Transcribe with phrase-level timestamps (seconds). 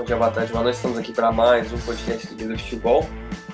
[0.00, 0.76] bom dia, boa tarde, boa noite.
[0.76, 3.06] Estamos aqui para mais um podcast do Vida Futebol.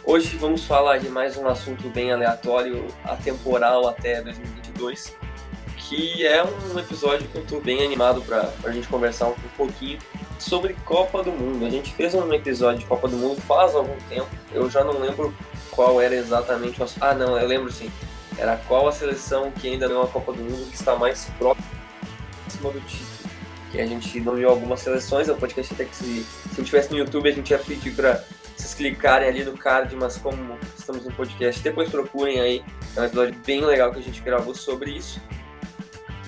[0.04, 5.16] Hoje vamos falar de mais um assunto bem aleatório, atemporal até 2022,
[5.76, 9.98] que é um episódio que eu estou bem animado para a gente conversar um pouquinho
[10.38, 11.66] sobre Copa do Mundo.
[11.66, 15.00] A gente fez um episódio de Copa do Mundo faz algum tempo, eu já não
[15.00, 15.34] lembro
[15.72, 17.02] qual era exatamente o assunto.
[17.02, 17.90] Ah, não, eu lembro sim.
[18.38, 21.28] Era qual a seleção que ainda não é a Copa do Mundo que está mais
[21.40, 23.15] próxima do título
[23.70, 26.98] que a gente nomeou algumas seleções, é um podcast até que se, se tivesse no
[26.98, 28.22] YouTube a gente ia pedir para
[28.56, 32.64] vocês clicarem ali no card, mas como estamos no podcast, depois procurem aí,
[32.96, 35.20] é um episódio bem legal que a gente gravou sobre isso.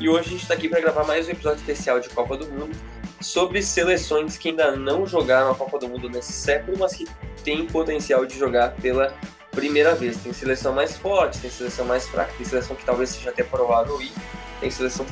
[0.01, 2.47] E hoje a gente está aqui para gravar mais um episódio especial de Copa do
[2.47, 2.77] Mundo
[3.20, 7.06] sobre seleções que ainda não jogaram a Copa do Mundo nesse século, mas que
[7.42, 9.12] têm potencial de jogar pela
[9.50, 10.16] primeira vez.
[10.19, 14.00] Tem seleção mais forte, tem seleção mais fraca, tem seleção que talvez seja até provável
[14.00, 14.12] ir,
[14.61, 15.05] tem seleção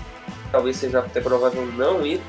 [0.50, 2.20] talvez seja até provável não ir,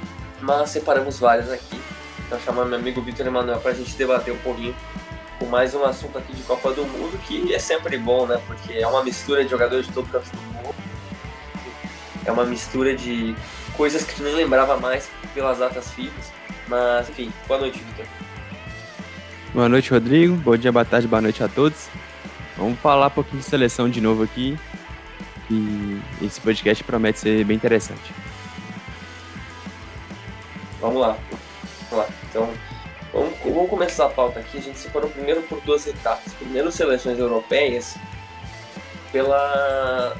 [0.41, 1.79] mas separamos várias aqui.
[2.25, 4.75] Então chamando meu amigo Vitor Emanuel para a gente debater um pouquinho
[5.39, 8.41] com mais um assunto aqui de Copa do Mundo, que é sempre bom, né?
[8.47, 10.75] Porque é uma mistura de jogadores de todo canto do mundo.
[12.25, 13.35] É uma mistura de
[13.75, 16.33] coisas que tu nem lembrava mais pelas datas fixas.
[16.67, 18.05] Mas, enfim, boa noite, Vitor.
[19.53, 20.35] Boa noite, Rodrigo.
[20.35, 21.87] Bom dia, boa tarde, boa noite a todos.
[22.57, 24.57] Vamos falar um pouquinho de seleção de novo aqui
[25.49, 28.13] e esse podcast promete ser bem interessante.
[30.79, 31.17] Vamos lá.
[31.89, 32.13] Vamos lá.
[32.29, 32.49] Então,
[33.13, 34.57] vamos, vamos começar a pauta aqui.
[34.57, 36.33] A gente separou primeiro por duas etapas.
[36.33, 37.95] Primeiro, seleções europeias,
[39.11, 40.15] pela.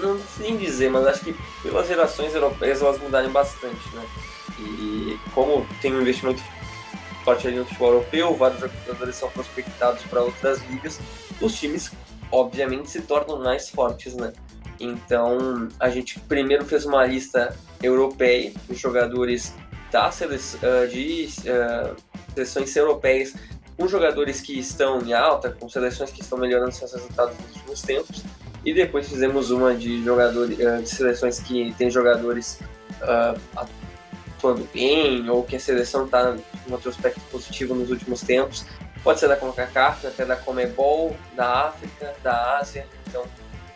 [0.00, 4.04] Não, não sei nem dizer, mas acho que pelas gerações europeias elas mudaram bastante, né?
[4.58, 6.42] E como tem um investimento
[7.24, 10.98] forte ali no futebol europeu, vários jogadores são prospectados para outras ligas,
[11.40, 11.90] os times
[12.32, 14.32] obviamente se tornam mais fortes, né?
[14.80, 19.54] Então a gente primeiro fez uma lista europeia de jogadores
[19.92, 21.96] da ah, de uh,
[22.34, 23.34] seleções europeias
[23.76, 27.82] com jogadores que estão em alta, com seleções que estão melhorando seus resultados nos últimos
[27.82, 28.24] tempos.
[28.64, 32.58] E depois fizemos uma de jogadores uh, de seleções que tem jogadores
[34.42, 36.36] atuando bem ou que a seleção está
[36.68, 38.64] em outro aspecto positivo nos últimos tempos.
[39.02, 42.86] Pode ser da CONCACAF, até da Comebol, da África, da Ásia.
[43.08, 43.24] Então,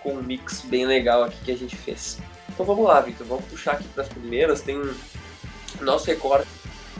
[0.02, 2.18] com um mix bem legal aqui que a gente fez.
[2.48, 3.26] Então vamos lá, Vitor.
[3.26, 4.62] Vamos puxar aqui para as primeiras.
[4.62, 4.80] Tem
[5.80, 6.46] nosso recorde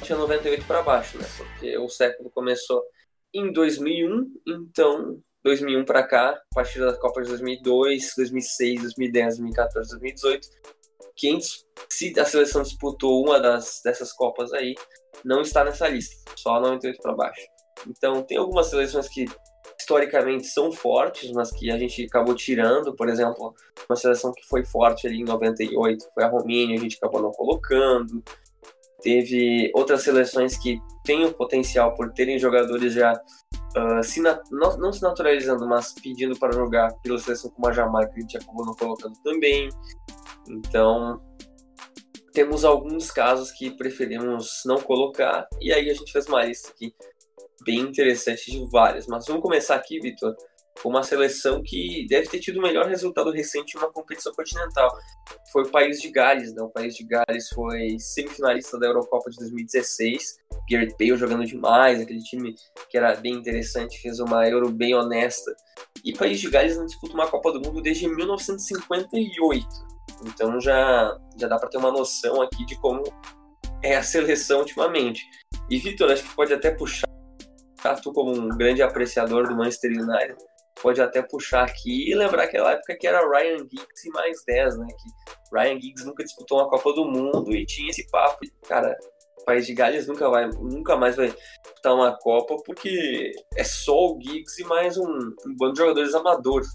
[0.03, 1.26] tinha 98 para baixo, né?
[1.36, 2.82] Porque o século começou
[3.34, 9.91] em 2001, então 2001 para cá, a partir da Copa de 2002, 2006, 2010, 2014,
[9.91, 10.48] 2018,
[11.15, 14.75] quem se a seleção disputou uma das dessas copas aí,
[15.25, 17.55] não está nessa lista, só 98 para baixo.
[17.88, 19.26] Então, tem algumas seleções que
[19.78, 22.94] historicamente são fortes, mas que a gente acabou tirando.
[22.94, 23.54] Por exemplo,
[23.88, 27.30] uma seleção que foi forte ali em 98 foi a Romênia, a gente acabou não
[27.30, 28.22] colocando.
[29.02, 34.92] Teve outras seleções que têm o potencial por terem jogadores já uh, se não, não,
[34.92, 38.74] se naturalizando, mas pedindo para jogar pela seleção como a Jamaica, a gente acabou não
[38.74, 39.68] colocando também.
[40.48, 41.20] Então,
[42.32, 46.94] temos alguns casos que preferimos não colocar, e aí a gente fez uma lista aqui
[47.64, 49.06] bem interessante de várias.
[49.06, 50.34] Mas vamos começar aqui, Vitor,
[50.82, 54.90] com uma seleção que deve ter tido o melhor resultado recente em uma competição continental.
[55.52, 56.62] Foi o país de Gales, né?
[56.62, 60.38] O país de Gales foi semifinalista da Eurocopa de 2016.
[60.70, 62.54] Gareth Bale jogando demais, aquele time
[62.90, 65.54] que era bem interessante, fez uma Euro bem honesta.
[66.04, 69.66] E o país de Gales não disputa uma Copa do Mundo desde 1958.
[70.24, 73.02] Então já, já dá para ter uma noção aqui de como
[73.82, 75.24] é a seleção ultimamente.
[75.70, 77.06] E Vitor, acho que pode até puxar
[78.03, 80.37] tu como um grande apreciador do Manchester United,
[80.81, 84.78] pode até puxar aqui e lembrar aquela época que era Ryan Giggs e mais 10,
[84.78, 84.87] né?
[84.87, 88.38] Que Ryan Giggs nunca disputou uma Copa do Mundo e tinha esse papo.
[88.69, 88.97] Cara,
[89.41, 91.32] o país de Gales nunca, vai, nunca mais vai
[91.62, 96.15] disputar uma Copa porque é só o Giggs e mais um, um bando de jogadores
[96.15, 96.68] amadores.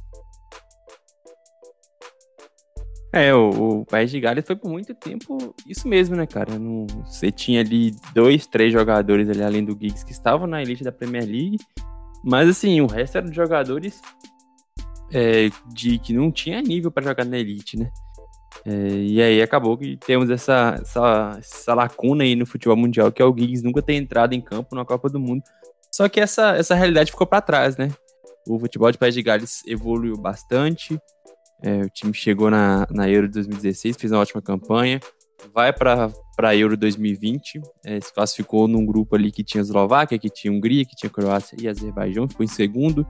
[3.13, 6.57] É, o, o País de Gales foi por muito tempo isso mesmo, né, cara?
[6.57, 10.83] No, você tinha ali dois, três jogadores ali, além do Giggs, que estavam na elite
[10.83, 11.57] da Premier League.
[12.23, 14.01] Mas, assim, o resto eram jogadores
[15.11, 17.91] é, de que não tinha nível para jogar na elite, né?
[18.65, 23.21] É, e aí acabou que temos essa, essa, essa, lacuna aí no futebol mundial, que
[23.21, 25.41] é o Giggs nunca ter entrado em campo na Copa do Mundo.
[25.91, 27.89] Só que essa, essa realidade ficou para trás, né?
[28.47, 30.99] O futebol de País de Gales evoluiu bastante.
[31.63, 34.99] É, o time chegou na, na Euro 2016, fez uma ótima campanha,
[35.53, 40.29] vai para a Euro 2020, é, se classificou num grupo ali que tinha Eslováquia, que
[40.29, 43.05] tinha Hungria, que tinha Croácia e Azerbaijão, ficou em segundo.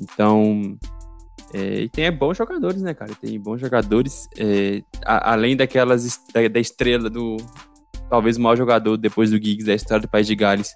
[0.00, 0.78] Então,
[1.52, 3.14] é, e tem bons jogadores, né, cara?
[3.20, 7.36] Tem bons jogadores, é, a, além daquelas da, da, estrela do
[8.10, 10.72] talvez o maior jogador depois do Giggs da história do País de Gales,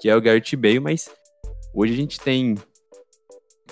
[0.00, 1.10] que é o Garrett Bale, mas
[1.74, 2.56] hoje a gente tem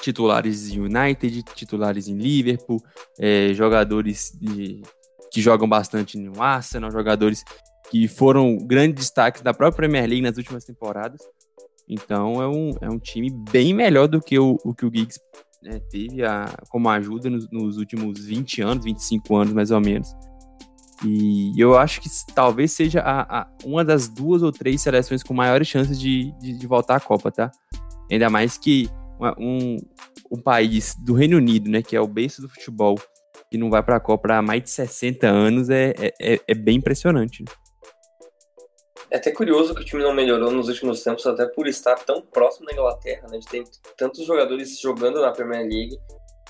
[0.01, 2.83] titulares em United, titulares em Liverpool,
[3.19, 4.83] é, jogadores de,
[5.33, 7.45] que jogam bastante no Arsenal, jogadores
[7.91, 11.21] que foram grandes destaques da própria Premier League nas últimas temporadas.
[11.89, 15.21] Então é um, é um time bem melhor do que o, o que o Giggs
[15.63, 20.09] né, teve a, como ajuda nos, nos, últimos 20 anos, 25 anos mais ou menos.
[21.05, 25.35] E eu acho que talvez seja a, a, uma das duas ou três seleções com
[25.35, 27.51] maiores chances de, de, de voltar à Copa, tá?
[28.11, 28.89] Ainda mais que
[29.39, 29.77] um,
[30.31, 32.97] um país do Reino Unido, né, que é o berço do futebol,
[33.51, 36.77] que não vai para a Copa há mais de 60 anos, é, é, é bem
[36.77, 37.43] impressionante.
[37.43, 37.53] Né?
[39.11, 42.21] É até curioso que o time não melhorou nos últimos tempos, até por estar tão
[42.21, 43.39] próximo da Inglaterra, né?
[43.39, 43.65] De ter
[43.97, 45.97] tantos jogadores jogando na Premier League.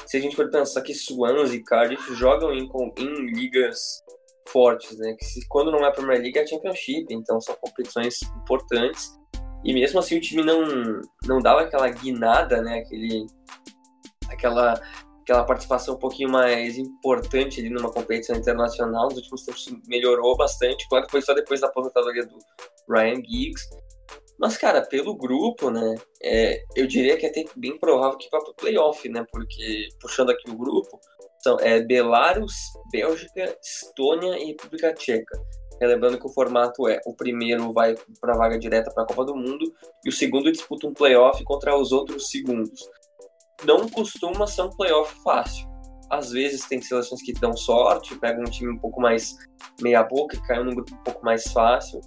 [0.07, 2.69] Se a gente for pensar que Swansea e Cardiff jogam em,
[2.99, 4.03] em ligas
[4.49, 5.15] fortes, né?
[5.19, 9.11] Que se, quando não é Premier League é Championship, então são competições importantes.
[9.67, 10.63] E mesmo assim o time não,
[11.25, 12.79] não dava aquela guinada, né?
[12.79, 13.27] Aquele,
[14.31, 14.81] aquela
[15.23, 19.07] aquela participação um pouquinho mais importante ali numa competição internacional.
[19.07, 20.89] Nos últimos tempos melhorou bastante.
[20.89, 22.39] Claro que foi só depois da aposentadoria do
[22.89, 23.69] Ryan Giggs.
[24.39, 28.39] Mas, cara, pelo grupo, né, é, eu diria que é até bem provável que vá
[28.39, 31.01] para o playoff, né, porque, puxando aqui o grupo,
[31.43, 32.53] são é, Belarus,
[32.93, 35.41] Bélgica, Estônia e República Tcheca.
[35.81, 39.25] Lembrando que o formato é: o primeiro vai para a vaga direta para a Copa
[39.25, 39.73] do Mundo
[40.05, 42.81] e o segundo disputa um playoff contra os outros segundos
[43.65, 45.69] não costuma ser um playoff fácil.
[46.11, 49.35] Às vezes tem seleções que dão sorte, pegam um time um pouco mais
[49.81, 52.01] meia boca caem num grupo um pouco mais fácil,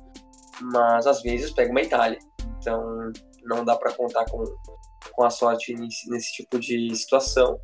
[0.61, 2.19] mas às vezes pega uma Itália.
[2.57, 3.11] Então
[3.43, 4.43] não dá para contar com,
[5.11, 7.59] com a sorte nesse, nesse tipo de situação.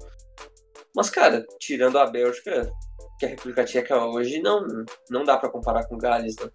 [0.96, 2.72] Mas, cara, tirando a Bélgica,
[3.18, 4.66] que a República Tcheca hoje, não,
[5.10, 6.50] não dá para comparar com Gales, né?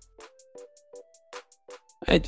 [2.07, 2.21] É,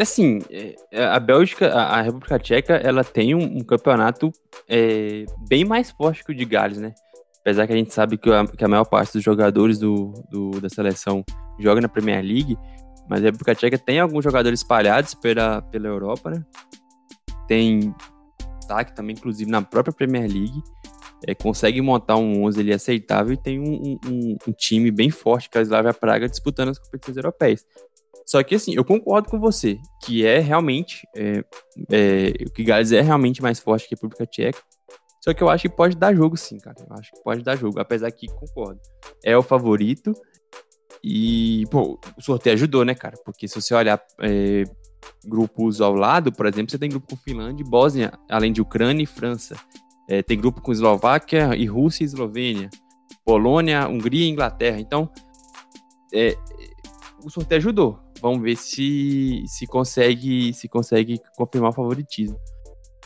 [0.00, 4.32] assim, é, a Bélgica, a, República Tcheca, ela tem um, um campeonato
[4.68, 6.94] é, bem mais forte que o de Gales, né?
[7.40, 10.60] Apesar que a gente sabe que a, que a maior parte dos jogadores do, do,
[10.60, 11.24] da seleção
[11.58, 12.56] joga na Premier League,
[13.08, 16.44] mas a República Tcheca tem alguns jogadores espalhados pela, pela Europa, né?
[17.46, 17.94] Tem
[18.58, 20.62] destaque também, inclusive, na própria Premier League.
[21.26, 25.50] É, consegue montar um 11 ali aceitável e tem um, um, um time bem forte,
[25.50, 27.66] que é a Slavia Praga, disputando as competições europeias.
[28.30, 31.06] Só que assim, eu concordo com você, que é realmente.
[31.16, 31.44] É,
[31.90, 34.62] é, que Gales é realmente mais forte que a República Tcheca.
[35.20, 36.76] Só que eu acho que pode dar jogo, sim, cara.
[36.88, 37.80] Eu acho que pode dar jogo.
[37.80, 38.80] Apesar que concordo.
[39.24, 40.14] É o favorito.
[41.02, 43.16] E, pô, o sorteio ajudou, né, cara?
[43.24, 44.64] Porque se você olhar é,
[45.24, 49.02] grupos ao lado, por exemplo, você tem grupo com Finlândia e Bósnia, além de Ucrânia
[49.02, 49.56] e França.
[50.10, 52.68] É, tem grupo com Eslováquia e Rússia e Eslovênia.
[53.24, 54.80] Polônia, Hungria e Inglaterra.
[54.80, 55.08] Então,
[56.12, 56.36] é,
[57.24, 57.98] o sorteio ajudou.
[58.20, 62.36] Vamos ver se, se consegue se consegue confirmar o favoritismo.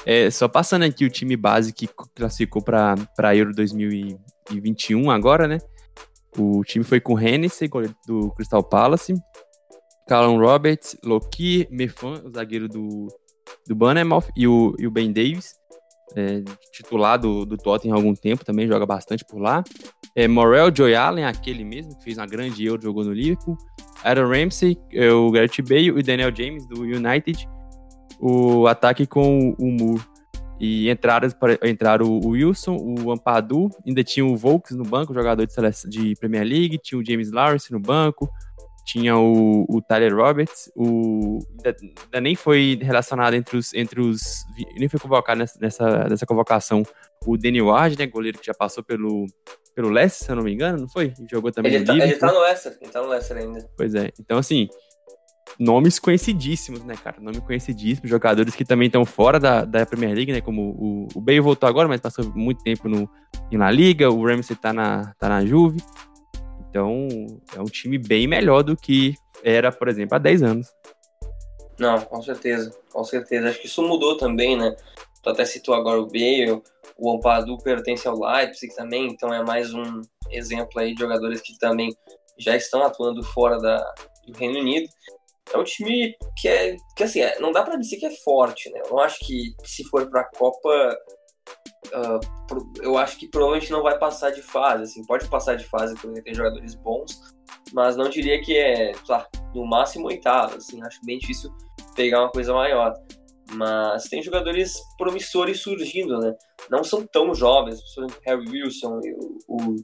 [0.06, 5.59] É, só passando aqui o time base que classificou para Euro 2021 agora, né?
[6.39, 7.69] O time foi com Hennessy,
[8.06, 9.15] do Crystal Palace,
[10.09, 13.09] Callum Roberts, Loki, Mefan, o zagueiro do,
[13.69, 15.55] do Bournemouth, e o, e o Ben Davis,
[16.17, 16.43] é,
[16.73, 19.63] titular do, do Tottenham há algum tempo, também joga bastante por lá.
[20.15, 23.56] É, Morel Joy Allen, aquele mesmo, que fez uma grande Euro, jogou no Liverpool.
[24.05, 27.49] Aaron Ramsey, é, o Gareth Bale e Daniel James, do United.
[28.20, 30.03] O ataque com o Moore.
[30.61, 31.29] E entraram,
[31.65, 36.44] entraram o Wilson, o Ampadu, ainda tinha o Volks no banco, jogador de, de Premier
[36.44, 38.31] League, tinha o James Lawrence no banco,
[38.84, 44.44] tinha o, o Tyler Roberts, o ainda, ainda, nem foi relacionado entre os, entre os
[44.76, 46.82] nem foi convocado nessa, nessa, nessa convocação
[47.26, 49.26] o Danny Ward, né, goleiro que já passou pelo
[49.74, 51.12] pelo Leicester, se eu não me engano, não foi?
[51.29, 53.69] Jogou também ele no tá, Ele tá no Leicester, ele tá no Leicester ainda.
[53.76, 54.69] Pois é, então assim,
[55.58, 57.17] nomes conhecidíssimos, né, cara?
[57.20, 60.41] Nomes conhecidíssimos, jogadores que também estão fora da, da Premier League, né?
[60.41, 63.08] Como o, o Bale voltou agora, mas passou muito tempo no,
[63.50, 65.82] na Liga, o Ramsey tá na, tá na Juve.
[66.74, 67.06] Então,
[67.54, 69.14] é um time bem melhor do que
[69.44, 70.66] era, por exemplo, há 10 anos.
[71.78, 73.48] Não, com certeza, com certeza.
[73.48, 74.74] Acho que isso mudou também, né?
[75.22, 76.60] Tu até citou agora o Bale,
[76.98, 80.02] o Ampadu pertence ao Leipzig também, então é mais um
[80.32, 81.96] exemplo aí de jogadores que também
[82.36, 83.78] já estão atuando fora da,
[84.26, 84.88] do Reino Unido.
[85.52, 88.69] É um time que é que assim, é, não dá para dizer que é forte,
[88.70, 88.81] né?
[88.84, 90.98] Eu não acho que se for para a Copa
[91.93, 95.94] uh, eu acho que provavelmente não vai passar de fase, assim, pode passar de fase
[95.96, 97.20] porque tem jogadores bons,
[97.72, 98.93] mas não diria que é,
[99.55, 101.51] no máximo oitavo, assim, acho bem difícil
[101.94, 102.94] pegar uma coisa maior.
[103.53, 106.34] Mas tem jogadores promissores surgindo, né?
[106.70, 109.01] Não são tão jovens, o Harry Wilson,
[109.46, 109.77] o,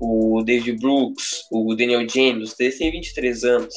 [0.00, 3.74] o David Brooks, o Daniel James, os têm 23 anos.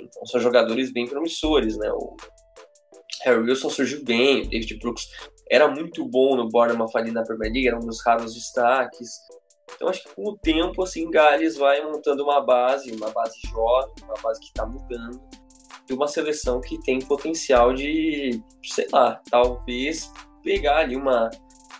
[0.00, 1.90] Então são jogadores bem promissores, né?
[1.90, 2.16] O
[3.24, 5.08] Harry Wilson surgiu bem, o David Brooks
[5.50, 9.10] era muito bom no Bournemouth ali na Premier League, era um dos raros destaques.
[9.74, 13.94] Então acho que com o tempo, assim, Gales vai montando uma base, uma base jovem,
[14.04, 15.20] uma base que está mudando,
[15.88, 20.10] e uma seleção que tem potencial de, sei lá, talvez
[20.42, 21.30] pegar ali uma,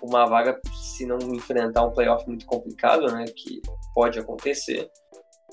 [0.02, 3.61] uma vaga, se não enfrentar um playoff muito complicado, né, que
[3.94, 4.90] pode acontecer.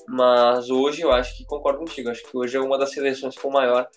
[0.08, 3.50] Mas hoje eu acho que concordo contigo, acho que hoje é uma das seleções com
[3.50, 3.88] maior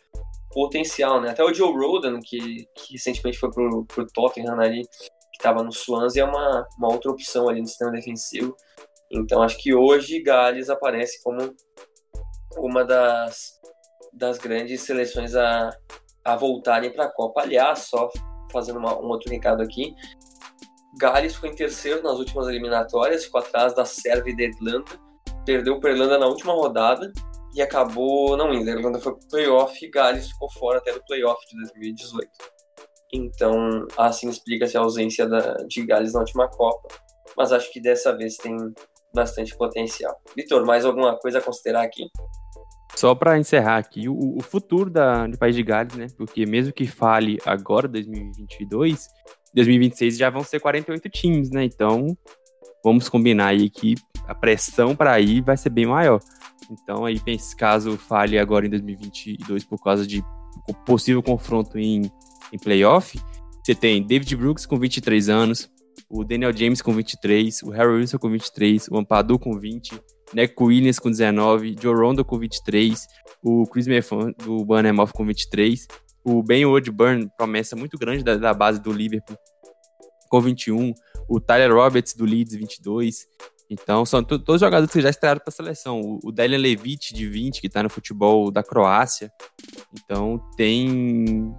[0.55, 1.31] potencial, né?
[1.31, 5.71] Até o Joe Roden, que, que recentemente foi pro, pro Tottenham ali, que estava no
[5.71, 8.55] Swansea, é uma, uma outra opção ali no sistema defensivo.
[9.11, 11.53] Então acho que hoje Gales aparece como
[12.57, 13.59] uma das,
[14.13, 15.71] das grandes seleções a,
[16.23, 17.41] a voltarem para a Copa.
[17.41, 18.09] Aliás, só
[18.49, 19.93] fazendo uma, um outro recado aqui,
[20.97, 24.91] Gales foi em terceiro nas últimas eliminatórias, ficou atrás da Sérvia e da Irlanda,
[25.45, 27.11] perdeu para a Irlanda na última rodada
[27.55, 28.69] e acabou não indo.
[28.69, 32.29] A Irlanda foi pro playoff e Gales ficou fora até do playoff de 2018.
[33.13, 36.89] Então, assim explica-se a ausência da, de Gales na última Copa.
[37.37, 38.55] Mas acho que dessa vez tem
[39.13, 40.13] bastante potencial.
[40.35, 42.03] Vitor, mais alguma coisa a considerar aqui?
[42.95, 46.07] Só para encerrar aqui, o, o, futuro da, do País de Gales, né?
[46.17, 49.07] Porque mesmo que fale agora, 2022,
[49.53, 51.63] 2026 já vão ser 48 times, né?
[51.63, 52.17] Então,
[52.83, 53.95] vamos combinar aí que
[54.27, 56.19] a pressão para ir vai ser bem maior.
[56.69, 57.19] Então, aí,
[57.57, 60.23] caso falhe agora em 2022 por causa de
[60.85, 62.09] possível confronto em,
[62.51, 63.19] em playoff,
[63.63, 65.69] você tem David Brooks com 23 anos,
[66.09, 69.99] o Daniel James com 23, o Harry Wilson com 23, o Ampadu com 20,
[70.33, 73.07] Nick Williams com 19, Joe Rondo com 23,
[73.43, 75.87] o Chris Meffan do Bournemouth com 23,
[76.23, 79.37] o Ben Woodburn, promessa muito grande da, da base do Liverpool,
[80.29, 80.93] com 21,
[81.27, 83.25] o Tyler Roberts do Leeds 22,
[83.69, 85.99] então, são todos jogadores que já estrearam para a seleção.
[85.99, 89.31] O, o Delian de 20, que está no futebol da Croácia.
[89.93, 91.53] Então, tem.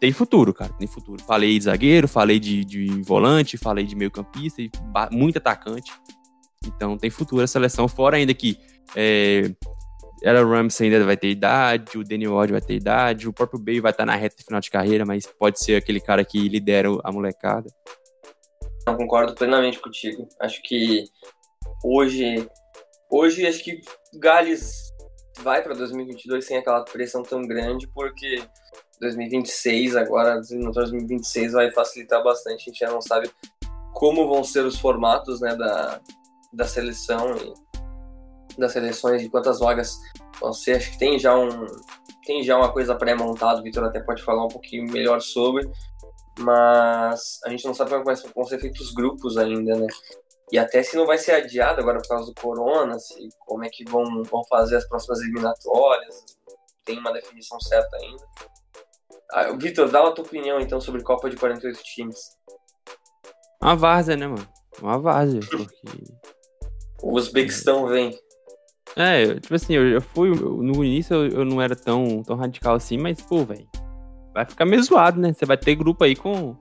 [0.00, 0.72] Tem futuro, cara.
[0.72, 1.22] Tem futuro.
[1.22, 4.62] Falei de zagueiro, falei de, de volante, falei de meio-campista,
[5.10, 5.92] muito atacante.
[6.66, 7.86] Então, tem futuro a seleção.
[7.86, 8.58] Fora ainda que.
[8.96, 9.52] É,
[10.24, 13.80] Aaron Ramsey ainda vai ter idade, o Daniel Ward vai ter idade, o próprio Bale
[13.80, 17.10] vai estar na reta final de carreira, mas pode ser aquele cara que lidera a
[17.10, 17.68] molecada.
[18.86, 20.28] Não concordo plenamente contigo.
[20.40, 21.04] Acho que
[21.84, 22.48] hoje,
[23.10, 23.80] hoje acho que
[24.14, 24.92] Gales
[25.40, 28.42] vai para 2022 sem aquela pressão tão grande, porque
[29.00, 32.62] 2026 agora, no 2026 vai facilitar bastante.
[32.62, 33.30] A gente já não sabe
[33.92, 36.00] como vão ser os formatos, né, da,
[36.52, 39.96] da seleção e das seleções e quantas vagas
[40.40, 40.76] vão ser.
[40.76, 41.66] Acho que tem já um
[42.24, 43.60] tem já uma coisa pré-montada.
[43.60, 45.68] O Vitor até pode falar um pouquinho melhor sobre
[46.38, 49.86] mas a gente não sabe como vão ser feitos os grupos ainda, né?
[50.50, 53.70] E até se não vai ser adiado agora por causa do corona, se, como é
[53.70, 56.24] que vão, vão fazer as próximas eliminatórias,
[56.84, 58.24] tem uma definição certa ainda.
[59.32, 62.18] Ah, Vitor, dá a tua opinião então sobre Copa de 48 times.
[63.62, 64.46] Uma várzea, né, mano?
[64.80, 66.12] Uma várzea, porque...
[67.02, 68.18] o Uzbequistão vem.
[68.94, 72.74] É, tipo assim, eu, eu fui, no início eu, eu, não era tão, tão radical
[72.74, 73.66] assim, mas, pô, velho,
[74.32, 75.32] vai ficar meio zoado, né?
[75.32, 76.56] Você vai ter grupo aí com,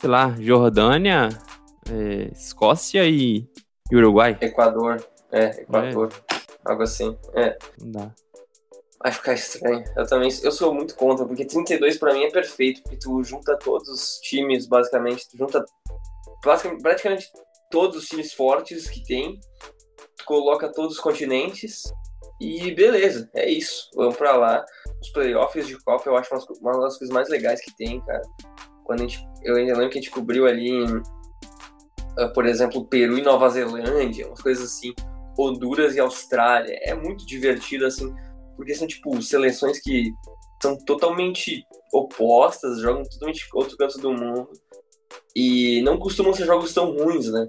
[0.00, 1.28] sei lá, Jordânia,
[1.90, 3.48] é, Escócia e,
[3.92, 4.36] Uruguai.
[4.40, 6.36] Equador, é, Equador, é.
[6.64, 7.56] algo assim, é.
[7.80, 8.14] Não dá.
[9.02, 9.84] Vai ficar estranho.
[9.96, 13.56] Eu também, eu sou muito contra, porque 32 para mim é perfeito, porque tu junta
[13.58, 15.64] todos os times, basicamente, tu junta
[16.82, 17.28] praticamente
[17.70, 19.38] todos os times fortes que tem,
[20.16, 21.82] tu coloca todos os continentes
[22.40, 23.90] e beleza, é isso.
[23.94, 24.64] Vamos para lá
[25.04, 28.22] os playoffs de Copa eu acho uma, uma das coisas mais legais que tem, cara.
[28.84, 32.86] Quando a gente, eu ainda lembro que a gente cobriu ali, em, uh, por exemplo,
[32.86, 34.94] Peru e Nova Zelândia, umas coisas assim,
[35.38, 36.78] Honduras e Austrália.
[36.82, 38.12] É muito divertido, assim,
[38.56, 40.12] porque são, tipo, seleções que
[40.62, 44.48] são totalmente opostas, jogam totalmente outro canto do mundo.
[45.36, 47.46] E não costumam ser jogos tão ruins, né?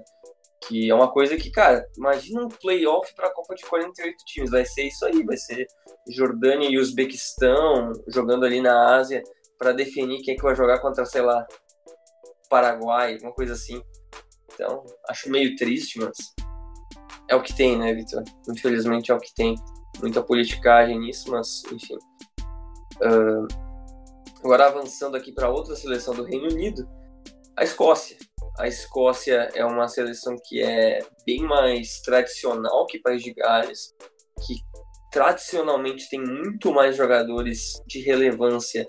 [0.66, 4.50] Que é uma coisa que, cara, imagina um playoff pra Copa de 48 times.
[4.50, 5.66] Vai ser isso aí, vai ser
[6.08, 9.22] Jordânia e Uzbequistão jogando ali na Ásia
[9.58, 11.46] para definir quem é que vai jogar contra, sei lá,
[12.48, 13.80] Paraguai, uma coisa assim.
[14.52, 16.16] Então, acho meio triste, mas
[17.28, 18.22] é o que tem, né, Vitor?
[18.48, 19.54] Infelizmente é o que tem.
[20.00, 21.96] Muita politicagem nisso, mas enfim.
[23.00, 23.46] Uh,
[24.44, 26.86] agora avançando aqui para outra seleção do Reino Unido,
[27.56, 28.16] a Escócia.
[28.58, 33.94] A Escócia é uma seleção que é bem mais tradicional que País de Gales,
[34.46, 34.54] que
[35.12, 38.86] tradicionalmente tem muito mais jogadores de relevância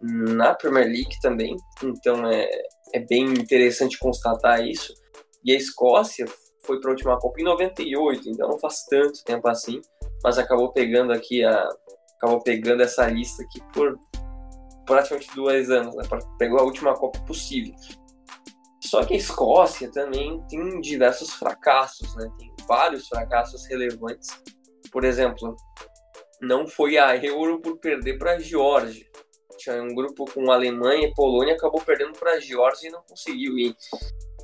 [0.00, 2.48] na Premier League também, então é,
[2.94, 4.94] é bem interessante constatar isso.
[5.44, 6.26] E a Escócia
[6.64, 9.80] foi para a última Copa em 98, então não faz tanto tempo assim,
[10.22, 11.68] mas acabou pegando aqui a
[12.16, 13.98] acabou pegando essa lista aqui por
[14.84, 16.04] praticamente dois anos, né?
[16.38, 17.74] Pegou a última Copa possível.
[18.90, 22.28] Só que a Escócia também tem diversos fracassos, né?
[22.36, 24.30] Tem vários fracassos relevantes.
[24.90, 25.54] Por exemplo,
[26.40, 29.06] não foi a Euro por perder para a Geórgia.
[29.58, 33.56] Tinha um grupo com Alemanha e Polônia, acabou perdendo para a Geórgia e não conseguiu
[33.56, 33.76] ir.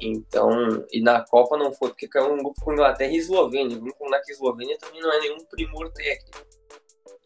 [0.01, 0.49] Então,
[0.93, 3.77] e na Copa não foi, porque caiu um grupo com Inglaterra e Eslovênia.
[3.77, 6.47] Um grupo na Eslovênia também não é nenhum primor técnico.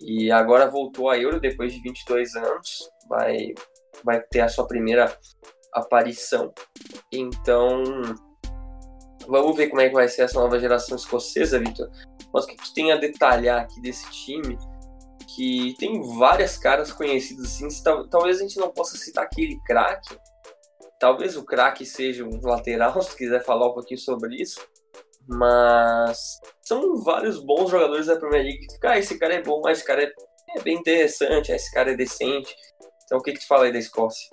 [0.00, 3.52] E agora voltou a Euro depois de 22 anos, vai,
[4.02, 5.14] vai ter a sua primeira
[5.72, 6.52] aparição.
[7.12, 7.82] Então,
[9.26, 11.90] vamos ver como é que vai ser essa nova geração escocesa, Vitor.
[12.32, 14.56] Mas o que tu tem a detalhar aqui desse time?
[15.34, 17.68] Que tem várias caras conhecidas assim.
[18.10, 20.16] Talvez a gente não possa citar aquele craque.
[20.98, 24.60] Talvez o craque seja um lateral, se quiser falar um pouquinho sobre isso.
[25.26, 29.78] Mas são vários bons jogadores da Premier League que ah, esse cara é bom, mas
[29.78, 30.12] esse cara é,
[30.56, 32.54] é bem interessante, esse cara é decente.
[33.04, 34.28] Então o que, que tu fala aí da Escócia?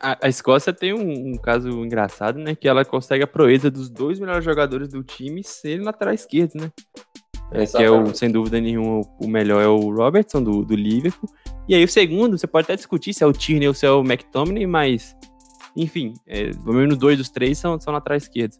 [0.00, 2.54] A, a Escócia tem um, um, caso engraçado, né?
[2.54, 6.70] Que ela consegue a proeza dos dois melhores jogadores do time serem lateral esquerdo, né?
[7.50, 11.28] É, que é, o, sem dúvida nenhuma, o melhor é o Robertson, do, do Liverpool.
[11.68, 13.90] E aí o segundo, você pode até discutir se é o Tierney ou se é
[13.90, 15.16] o McTominay, mas...
[15.74, 18.58] Enfim, é, pelo menos dois dos três são, são laterais esquerdos.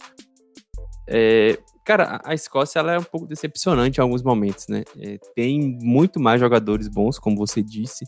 [1.06, 4.82] É, cara, a Escócia ela é um pouco decepcionante em alguns momentos, né?
[4.98, 8.06] É, tem muito mais jogadores bons, como você disse.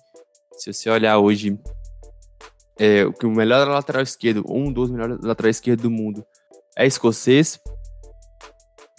[0.56, 1.58] Se você olhar hoje
[2.78, 6.24] é, que o melhor lateral esquerdo, um dos melhores laterais esquerdos do mundo,
[6.76, 7.58] é escocês.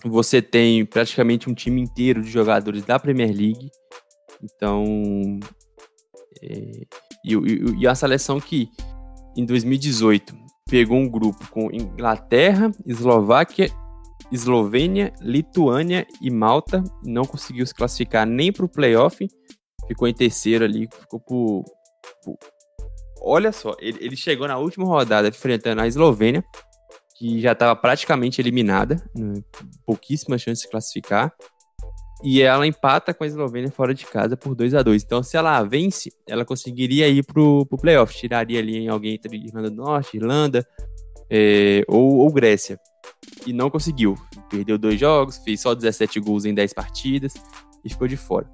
[0.05, 3.69] Você tem praticamente um time inteiro de jogadores da Premier League.
[4.43, 5.39] Então.
[6.41, 6.71] É,
[7.23, 8.69] e, e, e a seleção que
[9.35, 10.35] em 2018
[10.69, 13.69] pegou um grupo com Inglaterra, Eslováquia,
[14.31, 16.83] Eslovênia, Lituânia e Malta.
[17.03, 19.27] Não conseguiu se classificar nem para o playoff.
[19.87, 21.63] Ficou em terceiro ali, ficou por,
[23.21, 26.43] olha só, ele, ele chegou na última rodada enfrentando a Eslovênia,
[27.17, 29.41] que já estava praticamente eliminada, né,
[29.85, 31.33] pouquíssimas chances de classificar.
[32.23, 35.37] E ela empata com a Eslovênia fora de casa por 2 a 2 Então, se
[35.37, 38.15] ela vence, ela conseguiria ir pro, pro playoff.
[38.15, 40.65] Tiraria ali em alguém entre Irlanda do Norte, Irlanda
[41.29, 42.79] é, ou, ou Grécia.
[43.45, 44.15] E não conseguiu.
[44.49, 47.33] Perdeu dois jogos, fez só 17 gols em 10 partidas
[47.83, 48.49] e ficou de fora.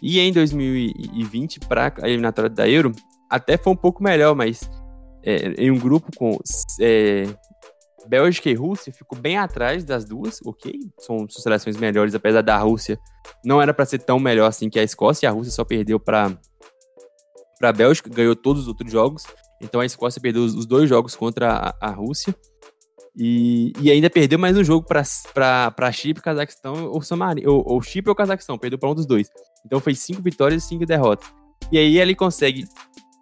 [0.00, 2.92] E em 2020, para a eliminatória da Euro,
[3.30, 4.68] até foi um pouco melhor, mas
[5.22, 6.38] é, em um grupo com
[6.80, 7.24] é,
[8.06, 10.72] Bélgica e Rússia, ficou bem atrás das duas, ok?
[11.00, 12.98] São, são seleções melhores, apesar da Rússia
[13.44, 16.36] não era para ser tão melhor assim que a Escócia, a Rússia só perdeu para
[17.62, 19.24] a Bélgica, ganhou todos os outros jogos,
[19.60, 22.34] então a Escócia perdeu os, os dois jogos contra a, a Rússia.
[23.18, 28.10] E, e, ainda perdeu mais um jogo para Chipre, Cazaquistão ou Samari, ou, ou Chipre
[28.10, 29.30] ou Cazaquistão, perdeu para um dos dois.
[29.64, 31.26] Então foi cinco vitórias e cinco derrotas.
[31.72, 32.64] E aí ele consegue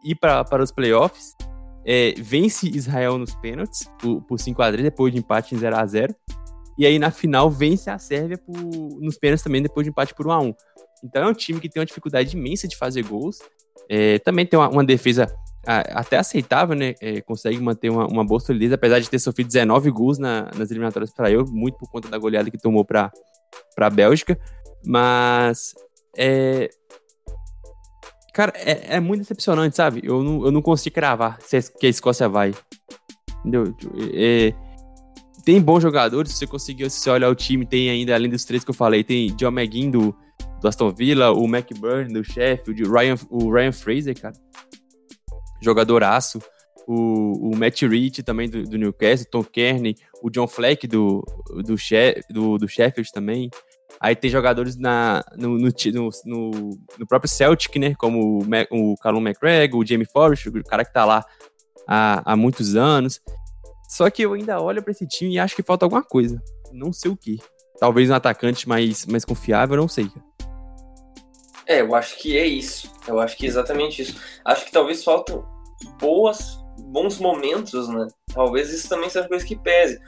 [0.04, 1.34] ir para os playoffs.
[1.86, 6.14] É, vence Israel nos pênaltis por, por 5x3, depois de empate em 0x0.
[6.78, 8.56] E aí na final vence a Sérvia por,
[9.00, 10.54] nos pênaltis também, depois de empate por 1x1.
[11.04, 13.38] Então é um time que tem uma dificuldade imensa de fazer gols.
[13.88, 15.26] É, também tem uma, uma defesa
[15.66, 16.94] até aceitável, né?
[17.00, 20.70] É, consegue manter uma, uma, boa solidez, apesar de ter sofrido 19 gols na, nas
[20.70, 23.10] eliminatórias para eu, muito por conta da goleada que tomou para
[23.78, 24.38] a Bélgica.
[24.84, 25.74] Mas
[26.16, 26.68] é,
[28.34, 30.00] Cara, é, é muito decepcionante, sabe?
[30.02, 32.52] Eu não, eu não consigo cravar se que a Escócia vai.
[33.38, 33.72] Entendeu?
[34.12, 34.52] É,
[35.44, 38.44] tem bons jogadores, se você conseguir, se você olhar o time, tem ainda, além dos
[38.44, 40.12] três que eu falei, tem John McGinn do,
[40.60, 44.34] do Aston Villa, o McBurn do Sheffield, o Ryan, o Ryan Fraser, cara.
[45.62, 46.42] Jogadoraço.
[46.86, 51.76] O, o Matt Rich também do, do Newcastle, Tom Kearney, o John Fleck do, do,
[52.30, 53.48] do, do Sheffield também.
[54.04, 55.70] Aí tem jogadores na, no, no,
[56.26, 57.94] no, no próprio Celtic, né?
[57.94, 61.24] Como o, o Callum McGregor, o Jamie Forrest, o cara que tá lá
[61.88, 63.22] há, há muitos anos.
[63.88, 66.38] Só que eu ainda olho para esse time e acho que falta alguma coisa.
[66.70, 67.38] Não sei o que.
[67.80, 70.10] Talvez um atacante mais, mais confiável, não sei.
[71.66, 72.92] É, eu acho que é isso.
[73.08, 74.20] Eu acho que é exatamente isso.
[74.44, 75.46] Acho que talvez faltam
[75.98, 78.06] boas, bons momentos, né?
[78.34, 79.98] Talvez isso também seja coisa que pese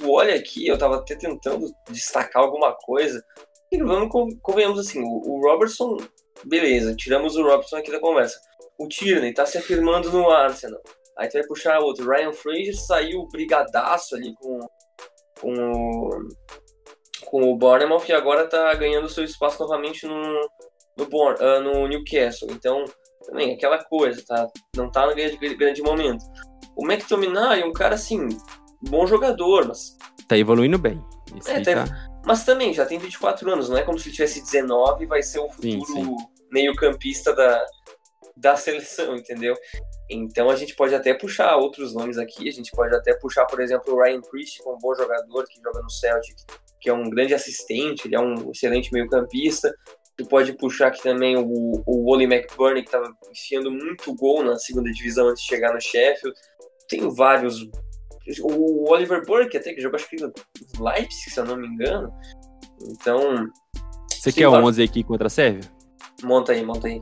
[0.00, 3.22] tu olha aqui, eu tava até tentando destacar alguma coisa.
[3.70, 4.08] E vamos,
[4.42, 5.98] convenhamos assim, o, Robertson,
[6.44, 8.40] beleza, tiramos o Robertson aqui da conversa.
[8.78, 10.80] O Tierney tá se afirmando no Arsenal.
[11.16, 12.08] Aí tu vai puxar outro.
[12.08, 14.58] Ryan Fraser saiu brigadaço ali com,
[15.38, 16.28] com, o,
[17.26, 20.48] com o Bournemouth e agora tá ganhando seu espaço novamente no,
[20.96, 22.48] no, Born, uh, no Newcastle.
[22.50, 22.84] Então,
[23.26, 24.48] também, aquela coisa, tá?
[24.74, 26.24] Não tá no grande, grande momento.
[26.74, 28.26] O McTominay é um cara assim,
[28.82, 31.02] bom jogador, mas tá evoluindo bem.
[31.46, 31.86] É, tá...
[31.86, 32.10] Tá...
[32.24, 35.22] Mas também, já tem 24 anos, não é como se ele tivesse 19 e vai
[35.22, 36.16] ser o futuro
[36.50, 37.64] meio-campista da,
[38.36, 39.56] da seleção, entendeu?
[40.10, 43.60] Então a gente pode até puxar outros nomes aqui, a gente pode até puxar, por
[43.60, 46.36] exemplo, o Ryan Christie, um bom jogador que joga no Celtic,
[46.80, 49.72] que é um grande assistente, ele é um excelente meio-campista.
[50.16, 54.58] Tu pode puxar aqui também o, o Wally McBurney, que estava enfiando muito gol na
[54.58, 56.36] segunda divisão antes de chegar no Sheffield.
[56.88, 57.68] Tem vários.
[58.42, 60.32] O Oliver Burke, até que jogou, acho que no
[60.78, 62.12] Leipzig, se eu não me engano.
[62.88, 63.48] Então.
[64.08, 65.70] Você quer o 11 aqui contra a Sérvia?
[66.22, 67.00] Monta aí, monta aí.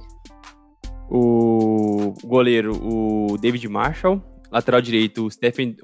[1.11, 4.23] O goleiro, o David Marshall.
[4.51, 5.77] Lateral direito, o Stephen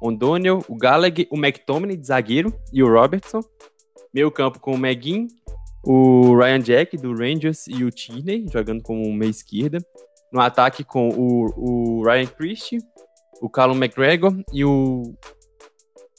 [0.00, 3.40] O'Donnell, o Gallagher, o McTominay de zagueiro e o Robertson.
[4.12, 5.28] Meio campo com o Meguin,
[5.82, 9.78] o Ryan Jack do Rangers e o Tierney jogando como meia esquerda.
[10.32, 12.78] No ataque com o, o Ryan Christie,
[13.42, 15.14] o Callum McGregor e o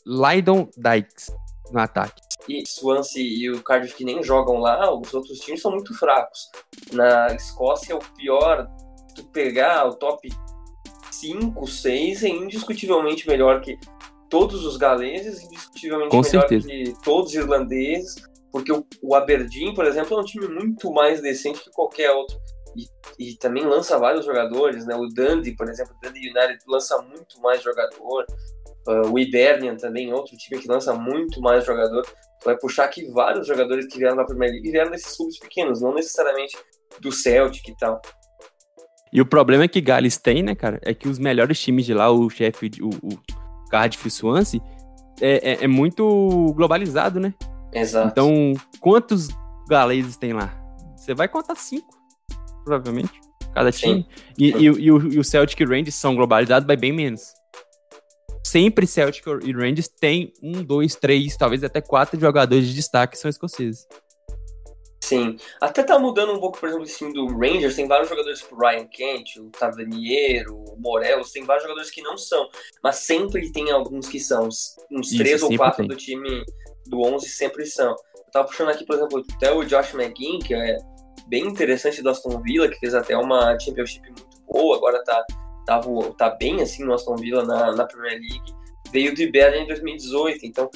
[0.06, 1.34] Lydon Dykes
[1.72, 2.22] no ataque.
[2.50, 6.52] E Swansea e o Cardiff que nem jogam lá, os outros times são muito fracos.
[6.92, 8.68] Na Escócia, o pior,
[9.16, 10.30] tu pegar o top
[11.10, 13.80] 5, 6 é indiscutivelmente melhor que
[14.30, 16.68] todos os galeses, indiscutivelmente Com melhor certeza.
[16.68, 18.16] que todos os irlandeses,
[18.52, 22.38] porque o, o, Aberdeen, por exemplo, é um time muito mais decente que qualquer outro.
[22.76, 22.88] E,
[23.20, 24.96] e também lança vários jogadores, né?
[24.96, 28.26] O Dundee, por exemplo, o Dundee United lança muito mais jogador.
[28.88, 32.06] Uh, o Hibernian também, outro time que lança muito mais jogador.
[32.44, 35.94] Vai puxar aqui vários jogadores que vieram da Premier League vieram desses clubes pequenos, não
[35.94, 36.58] necessariamente
[37.00, 38.02] do Celtic e tal.
[39.14, 42.10] E o problema que Gales tem, né, cara, é que os melhores times de lá,
[42.10, 44.60] o Sheffield, o, o Cardiff e o Swansea,
[45.22, 47.34] é, é, é, muito globalizado, né?
[47.72, 48.08] Exato.
[48.08, 49.28] Então, quantos
[49.70, 50.52] galeses tem lá?
[50.96, 51.96] Você vai contar cinco,
[52.63, 53.12] provavelmente,
[53.54, 54.08] cada time.
[54.38, 57.21] E, e, e, o, e o Celtic e Rangers são globalizados, mas bem menos.
[58.45, 63.19] Sempre Celtic e Rangers tem um, dois, três, talvez até quatro jogadores de destaque que
[63.19, 63.88] são escoceses.
[65.04, 65.38] Sim.
[65.60, 67.76] Até tá mudando um pouco, por exemplo, esse time do Rangers.
[67.76, 71.32] Tem vários jogadores tipo o Ryan Kent, o Tavernier, o Morelos.
[71.32, 72.47] Tem vários jogadores que não são.
[72.82, 74.47] Mas sempre tem alguns que são.
[74.47, 75.88] Uns Isso, três ou quatro tem.
[75.89, 76.45] do time
[76.86, 77.91] do 11 sempre são.
[77.91, 80.78] Eu tava puxando aqui, por exemplo, até o Josh McGinn, que é
[81.28, 84.78] bem interessante do Aston Villa, que fez até uma Championship muito boa.
[84.78, 85.26] Agora tá,
[85.66, 85.82] tá,
[86.18, 88.54] tá bem assim no Aston Villa na, na Premier League.
[88.92, 90.46] Veio do Iberia em 2018.
[90.46, 90.70] Então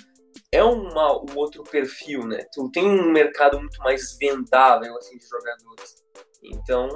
[0.52, 2.46] é uma, um outro perfil, né?
[2.54, 6.04] Tu tem um mercado muito mais vendável, assim, de jogadores.
[6.44, 6.90] Então,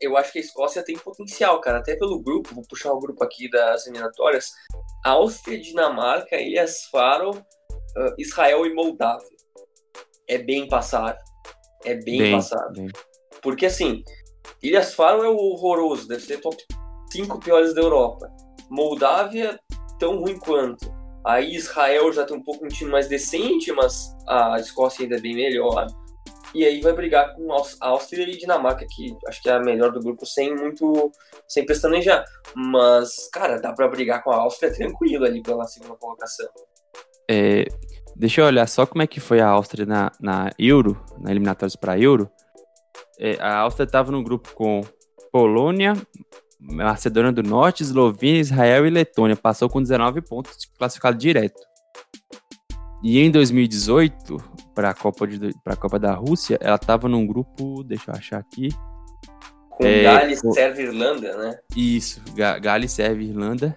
[0.00, 1.78] eu acho que a Escócia tem potencial, cara.
[1.78, 4.52] Até pelo grupo, vou puxar o grupo aqui das eliminatórias.
[5.04, 9.28] Áustria, Dinamarca, Ilhas Faro, uh, Israel e Moldávia.
[10.26, 11.18] É bem passado.
[11.84, 12.72] É bem, bem passado.
[12.72, 12.88] Bem.
[13.42, 14.02] Porque, assim,
[14.62, 16.08] Ilhas Faro é horroroso.
[16.08, 16.56] Deve ser top
[17.10, 18.30] 5 piores da Europa.
[18.70, 19.58] Moldávia,
[19.98, 20.92] tão ruim quanto.
[21.24, 25.20] Aí Israel já tem um pouco um time mais decente, mas a Escócia ainda é
[25.20, 25.86] bem melhor.
[26.54, 29.90] E aí vai brigar com a Áustria e Dinamarca, que acho que é a melhor
[29.90, 31.10] do grupo, sem muito.
[31.48, 32.24] sem pestanejar.
[32.54, 36.48] Mas, cara, dá para brigar com a Áustria tranquilo ali pela segunda colocação.
[37.28, 37.64] É,
[38.16, 41.76] deixa eu olhar só como é que foi a Áustria na, na Euro, na eliminatórias
[41.76, 42.30] para Euro.
[43.18, 44.82] É, a Áustria estava no grupo com
[45.32, 45.94] Polônia,
[46.60, 49.36] Macedônia do Norte, Eslovênia, Israel e Letônia.
[49.36, 51.60] Passou com 19 pontos, classificado direto.
[53.02, 54.36] E em 2018,
[54.74, 58.68] para a Copa, de, Copa da Rússia, ela estava num grupo, deixa eu achar aqui.
[59.70, 60.52] Com é, Gales, com...
[60.52, 61.58] Sérvia e Irlanda, né?
[61.76, 62.22] Isso,
[62.62, 63.74] Gales, Sérvia e Irlanda.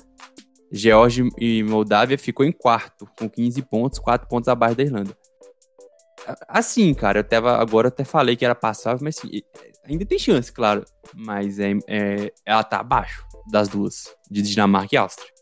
[0.72, 5.18] Geórgia e Moldávia ficou em quarto, com 15 pontos, 4 pontos abaixo da Irlanda.
[6.48, 9.42] Assim, cara, eu agora até falei que era passável, mas assim,
[9.84, 10.84] ainda tem chance, claro.
[11.16, 15.37] Mas é, é, ela tá abaixo das duas, de Dinamarca e Áustria.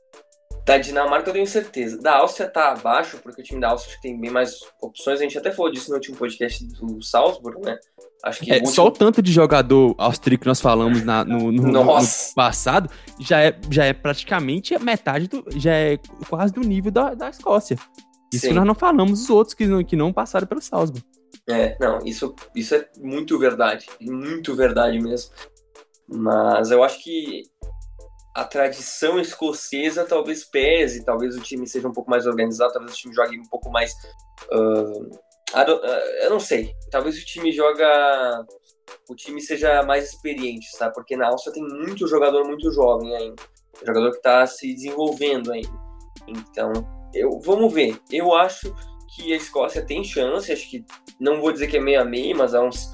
[0.65, 2.01] Da Dinamarca eu tenho certeza.
[2.01, 5.19] Da Áustria tá abaixo, porque o time da Áustria tem bem mais opções.
[5.19, 7.77] A gente até falou disso no último podcast do Salzburg, né?
[8.23, 8.65] Acho que é.
[8.65, 11.85] Só o tanto de jogador austríaco que nós falamos na, no, no, no,
[12.35, 15.45] passado já é, já é praticamente metade do.
[15.55, 17.77] já é quase do nível da, da Escócia.
[18.33, 21.05] Isso nós não falamos os outros que não, que não passaram pelo Salzburg.
[21.47, 23.85] É, não, isso, isso é muito verdade.
[24.01, 25.29] Muito verdade mesmo.
[26.07, 27.43] Mas eu acho que
[28.35, 32.97] a tradição escocesa talvez pese, talvez o time seja um pouco mais organizado, talvez o
[32.97, 33.93] time jogue um pouco mais.
[34.51, 35.09] Uh,
[36.21, 36.73] eu não sei.
[36.91, 38.45] Talvez o time joga.
[39.09, 40.93] O time seja mais experiente, sabe?
[40.93, 43.41] Porque na Áustria tem muito jogador muito jovem ainda.
[43.85, 45.85] Jogador que está se desenvolvendo ainda.
[46.27, 46.73] Então,
[47.13, 47.97] eu, vamos ver.
[48.11, 48.75] Eu acho
[49.15, 50.51] que a Escócia tem chance.
[50.51, 50.83] Acho que.
[51.21, 52.91] Não vou dizer que é meio a meio, mas há uns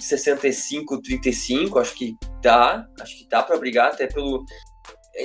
[0.00, 1.78] 65, 35.
[1.78, 2.84] Acho que dá.
[3.00, 4.44] Acho que dá para brigar até pelo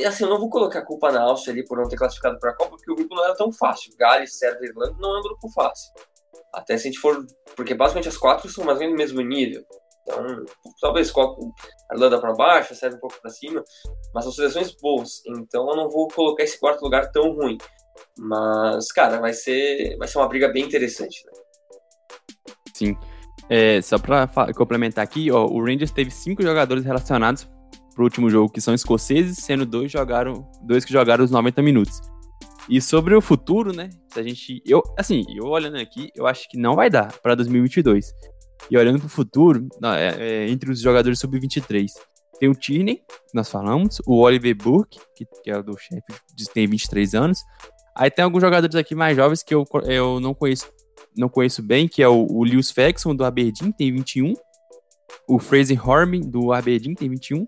[0.06, 2.52] assim, eu não vou colocar a culpa na Áustria ali por não ter classificado para
[2.52, 3.94] a Copa, porque o grupo não era tão fácil.
[3.98, 5.94] Gales, Sérvia Irlanda não é um grupo fácil.
[6.54, 7.26] Até se a gente for.
[7.56, 9.64] Porque basicamente as quatro são mais ou menos do mesmo nível.
[10.04, 10.46] Então,
[10.80, 11.46] talvez coloque
[11.90, 13.64] a Irlanda para baixo, a Sérvia um pouco para cima,
[14.14, 15.22] mas são seleções boas.
[15.28, 17.58] Então eu não vou colocar esse quarto lugar tão ruim.
[18.18, 21.26] Mas, cara, vai ser, vai ser uma briga bem interessante.
[21.26, 21.32] Né?
[22.74, 22.98] Sim.
[23.50, 27.48] É, só para complementar aqui, ó, o Rangers teve cinco jogadores relacionados
[27.98, 32.00] pro último jogo que são escoceses, sendo dois jogaram, dois que jogaram os 90 minutos.
[32.70, 33.90] E sobre o futuro, né?
[34.14, 37.34] Se a gente, eu, assim, eu olhando aqui, eu acho que não vai dar para
[37.34, 38.14] 2022.
[38.70, 41.88] E olhando para o futuro, é, é, entre os jogadores sub-23,
[42.40, 43.02] tem o Tierney,
[43.34, 46.04] nós falamos, o Oliver Burke, que, que é o do chefe,
[46.54, 47.40] tem 23 anos.
[47.96, 50.68] Aí tem alguns jogadores aqui mais jovens que eu, eu não conheço
[51.16, 54.36] não conheço bem, que é o, o Lewis Faxon, do Aberdeen, tem 21.
[55.28, 57.48] O Fraser Horman, do Aberdeen, tem 21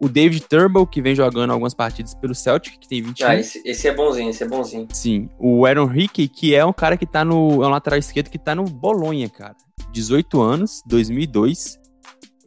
[0.00, 3.26] o David Turnbull, que vem jogando algumas partidas pelo Celtic, que tem 21.
[3.26, 4.88] Ah, esse, esse é bonzinho, esse é bonzinho.
[4.92, 5.28] Sim.
[5.38, 7.62] O Aaron Hickey, que é um cara que tá no.
[7.62, 9.54] É um lateral esquerdo que tá no Bolonha, cara.
[9.92, 11.78] 18 anos, 2002.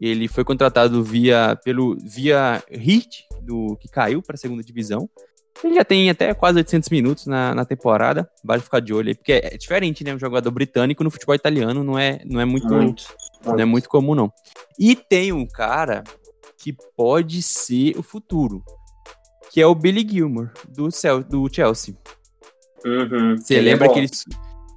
[0.02, 5.08] Ele foi contratado via pelo via Hit, do que caiu para a segunda divisão.
[5.64, 8.28] Ele já tem até quase 800 minutos na, na temporada.
[8.44, 10.14] Vale ficar de olho aí, porque é, diferente, né?
[10.14, 13.06] Um jogador britânico no futebol italiano não é, não é muito, muito,
[13.46, 14.34] não é muito comum, não.
[14.80, 16.04] E tem um cara
[16.64, 18.64] que pode ser o futuro,
[19.52, 20.88] que é o Billy Gilmore, do,
[21.30, 21.94] do Chelsea.
[22.86, 24.10] Uhum, Você lembra é que, ele,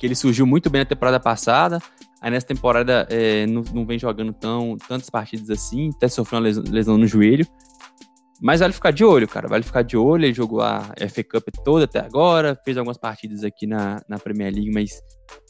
[0.00, 1.80] que ele surgiu muito bem na temporada passada,
[2.20, 6.44] aí nessa temporada é, não, não vem jogando tão, tantas partidas assim, até sofreu uma
[6.44, 7.46] lesão, lesão no joelho.
[8.42, 9.48] Mas vale ficar de olho, cara.
[9.48, 10.26] Vale ficar de olho.
[10.26, 12.54] Ele jogou a FA Cup toda até agora.
[12.66, 15.00] Fez algumas partidas aqui na, na Premier League, mas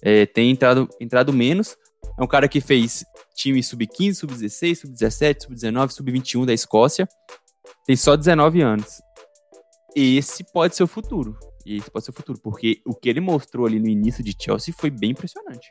[0.01, 1.77] é, tem entrado, entrado menos.
[2.19, 7.07] É um cara que fez time sub-15, sub-16, sub-17, sub-19, sub-21 da Escócia.
[7.85, 9.03] Tem só 19 anos.
[9.95, 11.39] Esse pode ser o futuro.
[11.65, 14.75] Esse pode ser o futuro, porque o que ele mostrou ali no início de Chelsea
[14.77, 15.69] foi bem impressionante.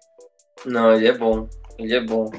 [0.65, 1.47] Não, ele é bom.
[1.77, 2.29] Ele é bom.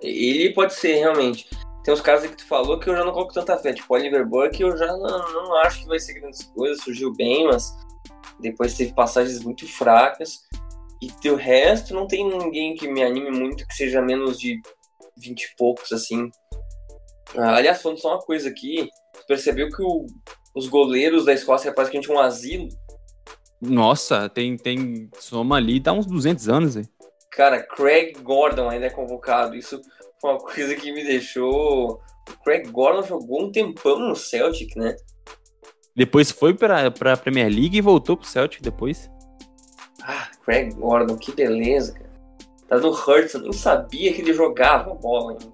[0.00, 1.48] Ele pode ser, realmente.
[1.84, 3.72] Tem uns casos que tu falou que eu já não coloco tanta fé.
[3.72, 6.82] Tipo, Oliver Burke eu já não, não acho que vai ser grandes coisas.
[6.82, 7.70] Surgiu bem, mas
[8.40, 10.40] depois teve passagens muito fracas.
[11.04, 14.58] E do resto, não tem ninguém que me anime muito que seja menos de
[15.18, 16.30] 20 e poucos, assim.
[17.36, 20.06] Ah, aliás, falando só uma coisa aqui, você percebeu que o,
[20.54, 22.68] os goleiros da Escócia é praticamente um asilo?
[23.60, 26.84] Nossa, tem, tem soma ali, dá uns 200 anos, aí.
[27.30, 29.54] Cara, Craig Gordon ainda é convocado.
[29.56, 29.82] Isso
[30.20, 32.00] foi uma coisa que me deixou.
[32.30, 34.96] O Craig Gordon jogou um tempão no Celtic, né?
[35.94, 39.10] Depois foi pra, pra Premier League e voltou pro Celtic depois.
[40.02, 42.10] Ah, Craig Gordon, que beleza, cara.
[42.68, 45.52] Tá no Hurts, eu nem sabia que ele jogava bola ainda.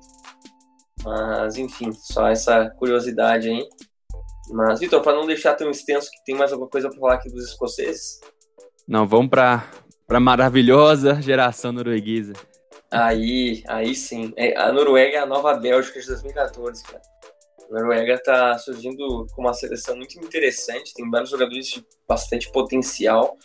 [1.04, 3.68] Mas, enfim, só essa curiosidade aí.
[4.50, 7.30] Mas, Vitor, para não deixar tão extenso, que tem mais alguma coisa para falar aqui
[7.30, 8.20] dos escoceses?
[8.86, 9.64] Não, vamos para
[10.08, 12.32] a maravilhosa geração norueguesa.
[12.90, 14.32] Aí, aí sim.
[14.36, 17.02] É, a Noruega é a nova Bélgica de 2014, cara.
[17.70, 23.38] A Noruega tá surgindo com uma seleção muito interessante, tem vários jogadores de bastante potencial.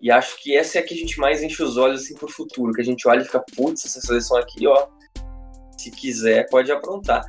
[0.00, 2.28] E acho que essa é a que a gente mais enche os olhos assim pro
[2.28, 4.86] futuro, que a gente olha e fica, putz, essa seleção aqui, ó,
[5.78, 7.24] se quiser, pode aprontar.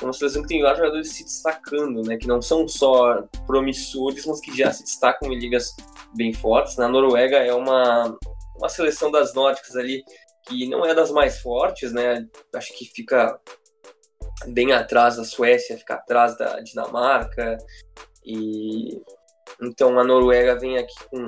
[0.00, 2.16] É uma seleção que tem vários jogadores se destacando, né?
[2.16, 5.74] Que não são só promissores, mas que já se destacam em ligas
[6.14, 6.76] bem fortes.
[6.76, 8.16] Na Noruega é uma,
[8.56, 10.02] uma seleção das nórdicas ali
[10.48, 12.26] que não é das mais fortes, né?
[12.54, 13.38] Acho que fica
[14.46, 17.56] bem atrás da Suécia, fica atrás da Dinamarca.
[18.24, 19.00] E
[19.60, 21.24] então a Noruega vem aqui com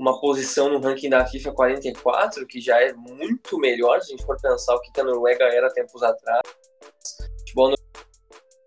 [0.00, 4.24] uma posição no ranking da FIFA 44, que já é muito melhor se a gente
[4.24, 6.40] for pensar o que a Noruega era tempos atrás.
[6.42, 7.74] O futebol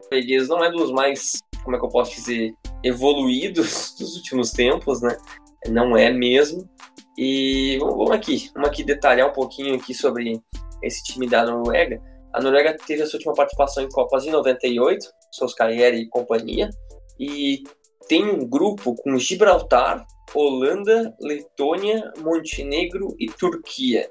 [0.04, 1.32] norueguês não é dos mais,
[1.64, 5.18] como é que eu posso dizer, evoluídos dos últimos tempos, né?
[5.70, 6.70] Não é mesmo.
[7.18, 10.40] E vamos aqui, vamos aqui detalhar um pouquinho aqui sobre
[10.84, 12.00] esse time da Noruega.
[12.32, 16.70] A Noruega teve a sua última participação em Copas em 98, Solskjaer e companhia,
[17.20, 17.64] e
[18.14, 24.08] tem um grupo com Gibraltar, Holanda, Letônia, Montenegro e Turquia.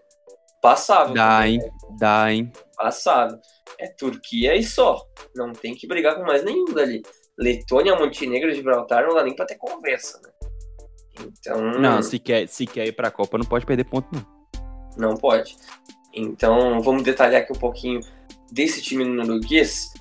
[0.60, 1.14] Passável.
[1.14, 1.58] Dá, hein?
[1.58, 1.70] Né?
[2.00, 2.52] Dá, hein?
[2.76, 3.38] Passável.
[3.78, 5.00] É Turquia e só.
[5.36, 7.00] Não tem que brigar com mais nenhum dali.
[7.38, 10.32] Letônia, Montenegro e Gibraltar não dá nem pra ter conversa, né?
[11.20, 11.70] Então.
[11.80, 14.26] Não, se quer, se quer ir pra Copa, não pode perder ponto, não.
[14.98, 15.54] Não pode.
[16.12, 18.00] Então, vamos detalhar aqui um pouquinho
[18.50, 19.92] desse time norueguês.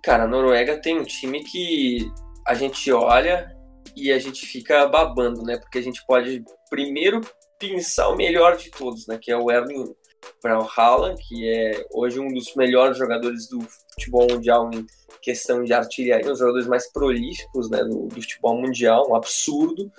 [0.00, 2.08] Cara, a Noruega tem um time que
[2.48, 3.54] a gente olha
[3.94, 5.58] e a gente fica babando, né?
[5.58, 7.20] Porque a gente pode primeiro
[7.58, 9.18] pensar o melhor de todos, né?
[9.20, 9.94] Que é o Erling,
[10.40, 14.86] para o Haaland, que é hoje um dos melhores jogadores do futebol mundial em
[15.20, 19.92] questão de artilharia, um dos jogadores mais prolíficos né, do, do futebol mundial, um absurdo.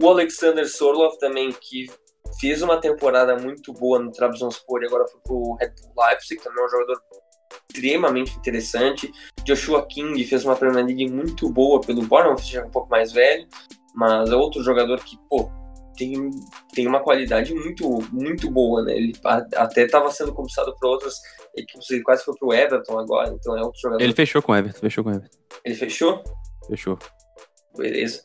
[0.00, 1.86] O Alexander Sorlov também, que
[2.40, 6.62] fez uma temporada muito boa no Trabzonspor e agora foi pro Red Bull Leipzig, também
[6.62, 7.02] é um jogador
[7.70, 9.12] extremamente interessante.
[9.46, 13.12] Joshua King fez uma Premier League muito boa pelo Bournemouth, já é um pouco mais
[13.12, 13.46] velho,
[13.94, 15.48] mas é outro jogador que, pô,
[15.96, 16.30] tem,
[16.74, 18.94] tem uma qualidade muito, muito boa, né?
[18.96, 19.12] Ele
[19.54, 21.14] até estava sendo cobiçado por outras
[21.56, 24.02] equipes, ele quase foi pro Everton agora, então é outro jogador.
[24.02, 25.38] Ele fechou com o Everton, fechou com o Everton.
[25.64, 26.24] Ele fechou?
[26.68, 26.98] Fechou.
[27.76, 28.22] Beleza.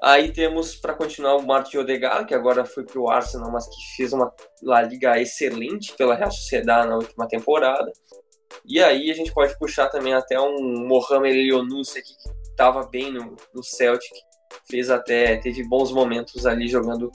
[0.00, 4.12] Aí temos para continuar o Martin Odegaard, que agora foi pro Arsenal, mas que fez
[4.12, 4.32] uma
[4.62, 7.90] La Liga excelente pela Real Sociedade na última temporada.
[8.64, 13.12] E aí a gente pode puxar também até um Mohamed Elionussi aqui, que estava bem
[13.12, 14.12] no, no Celtic,
[14.68, 17.10] fez até, teve bons momentos ali jogando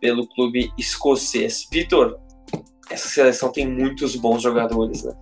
[0.00, 1.66] pelo clube escocês.
[1.70, 2.18] Vitor,
[2.90, 5.12] essa seleção tem muitos bons jogadores, né?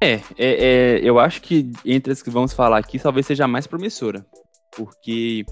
[0.00, 3.48] É, é, é, eu acho que entre as que vamos falar aqui, talvez seja a
[3.48, 4.24] mais promissora.
[4.76, 5.44] Porque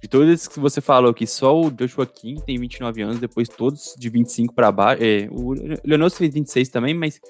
[0.00, 3.94] de todas que você falou aqui, só o Joshua King tem 29 anos, depois todos
[3.98, 5.02] de 25 para baixo.
[5.02, 5.54] É, o
[5.84, 7.20] Leonardo fez 26 também, mas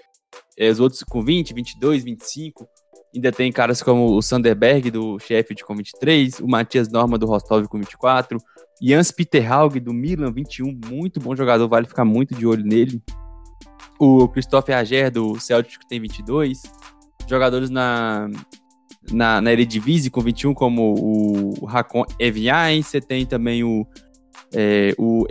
[0.70, 2.68] os outros com 20, 22, 25.
[3.14, 7.66] Ainda tem caras como o Sanderberg do Sheffield com 23, o Matias Norma do Rostov
[7.66, 8.38] com 24,
[8.82, 13.02] Jans Peter Haug do Milan 21, muito bom jogador, vale ficar muito de olho nele.
[13.98, 16.62] O Christophe Ager do Celtic tem 22,
[17.28, 18.28] jogadores na
[19.10, 23.86] na, na Eredivisie com 21 como o, Hakon Evian, você tem também o
[24.54, 25.26] é, o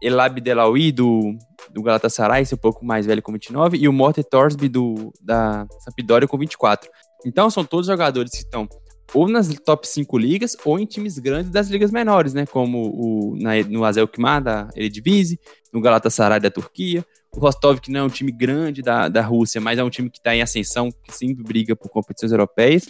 [0.00, 1.36] Elab Delawi do,
[1.70, 5.66] do Galatasaray, esse um pouco mais velho com 29, e o Morten Torsby do, da
[5.80, 6.90] Sampdoria com 24.
[7.24, 8.68] Então são todos jogadores que estão
[9.14, 12.46] ou nas top 5 ligas ou em times grandes das ligas menores, né?
[12.46, 15.38] Como o, na, no Azel Kimar da Eredivisie,
[15.72, 19.60] no Galatasaray da Turquia, o Rostov, que não é um time grande da, da Rússia,
[19.60, 22.88] mas é um time que está em ascensão, que sempre briga por competições europeias.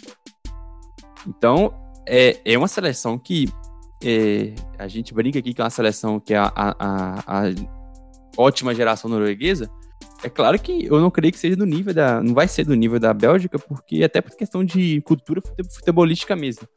[1.27, 1.73] Então,
[2.07, 3.47] é, é uma seleção que
[4.03, 7.43] é, a gente brinca aqui que é uma seleção que é a, a, a
[8.37, 9.69] ótima geração norueguesa,
[10.23, 12.21] é claro que eu não creio que seja do nível da.
[12.23, 15.41] Não vai ser do nível da Bélgica, porque até por questão de cultura
[15.75, 16.67] futebolística mesmo.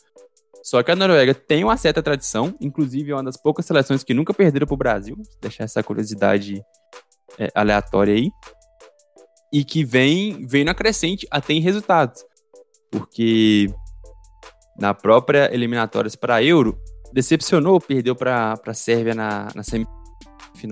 [0.65, 4.13] Só que a Noruega tem uma certa tradição, inclusive é uma das poucas seleções que
[4.13, 5.17] nunca perderam para o Brasil.
[5.41, 6.61] Deixar essa curiosidade
[7.39, 8.31] é, aleatória aí.
[9.53, 12.25] E que vem, vem na crescente até em resultados.
[12.91, 13.73] Porque
[14.77, 16.77] na própria eliminatórias para Euro,
[17.13, 20.06] decepcionou, perdeu para a Sérvia na, na semifinal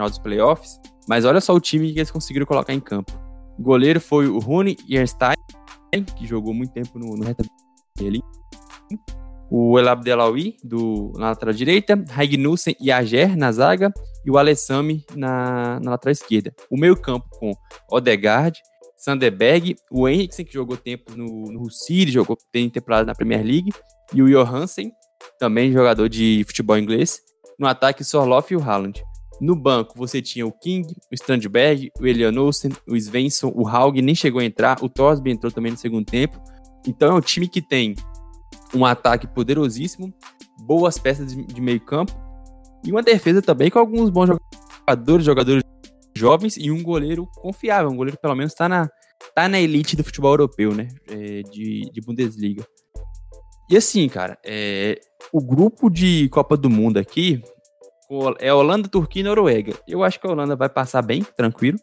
[0.08, 3.12] dos playoffs mas olha só o time que eles conseguiram colocar em campo.
[3.58, 5.36] O goleiro foi o Rune Jernstein,
[6.16, 7.44] que jogou muito tempo no, no reta
[7.96, 8.20] dele.
[9.50, 12.02] O El Abdelawi, do, na lateral direita.
[12.10, 13.92] Raignussen e Ager na zaga.
[14.24, 16.52] E o Alessami na, na lateral esquerda.
[16.70, 17.52] O meio campo com
[17.90, 18.58] Odegaard,
[18.96, 23.70] Sanderberg, o Henriksen, que jogou tempo no, no City, jogou tem temporada na Premier League.
[24.12, 24.90] E o Johansen,
[25.38, 27.20] também jogador de futebol inglês.
[27.58, 29.04] No ataque, o Sorloff e o Haaland.
[29.40, 34.14] No banco, você tinha o King, o Strandberg, o Elianosen, o Svensson, o Haug nem
[34.14, 36.40] chegou a entrar, o Torsby entrou também no segundo tempo.
[36.86, 37.94] Então é um time que tem
[38.74, 40.12] um ataque poderosíssimo,
[40.66, 42.12] boas peças de, meio campo
[42.84, 44.28] e uma defesa também com alguns bons
[44.86, 45.62] jogadores, jogadores
[46.16, 47.90] jovens e um goleiro confiável.
[47.90, 48.88] Um goleiro pelo menos está na,
[49.34, 50.88] tá na elite do futebol europeu, né?
[51.08, 52.64] É, de, de Bundesliga.
[53.70, 55.00] E assim, cara, é,
[55.32, 57.42] o grupo de Copa do Mundo aqui
[58.38, 59.74] é Holanda, Turquia e Noruega.
[59.86, 61.78] Eu acho que a Holanda vai passar bem, tranquilo.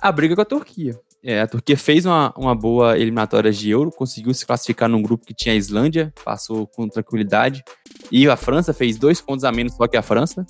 [0.00, 0.98] A briga com a Turquia.
[1.22, 5.26] É, a Turquia fez uma, uma boa eliminatória de Euro, conseguiu se classificar num grupo
[5.26, 7.62] que tinha a Islândia, passou com tranquilidade.
[8.10, 10.46] E a França fez dois pontos a menos só que a França.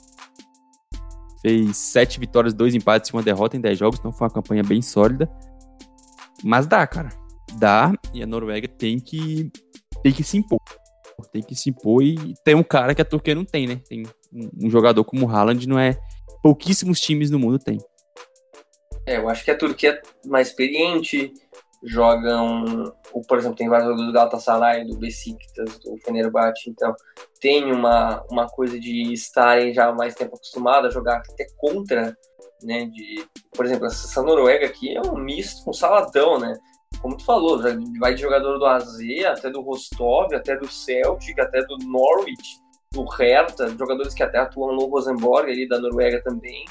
[1.43, 4.63] Fez sete vitórias, dois empates e uma derrota em dez jogos, então foi uma campanha
[4.63, 5.29] bem sólida.
[6.45, 7.09] Mas dá, cara.
[7.59, 9.51] Dá, e a Noruega tem que,
[10.03, 10.61] tem que se impor
[11.33, 13.81] tem que se impor e tem um cara que a Turquia não tem, né?
[13.89, 15.99] Tem um jogador como o Haaland, não é.
[16.43, 17.79] Pouquíssimos times no mundo tem.
[19.07, 21.33] É, eu acho que a Turquia é mais experiente,
[21.83, 26.95] jogam, ou, por exemplo, tem vários jogadores do Galatasaray, do Besiktas, do Fenerbahçe, então
[27.41, 32.17] tem uma, uma coisa de estarem já mais tempo acostumados a jogar até contra,
[32.63, 33.25] né, de,
[33.57, 36.55] por exemplo, essa Noruega aqui é um misto com um saladão, né,
[37.01, 37.61] como tu falou,
[37.99, 42.61] vai de jogador do AZ, até do Rostov, até do Celtic, até do Norwich,
[42.93, 46.65] do Hertha, jogadores que até atuam no Rosenborg ali da Noruega também,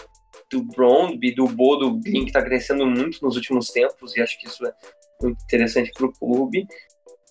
[0.51, 4.47] do Brondby, do Bodo Glin, que está crescendo muito nos últimos tempos, e acho que
[4.47, 4.73] isso é
[5.21, 6.67] muito interessante para o clube.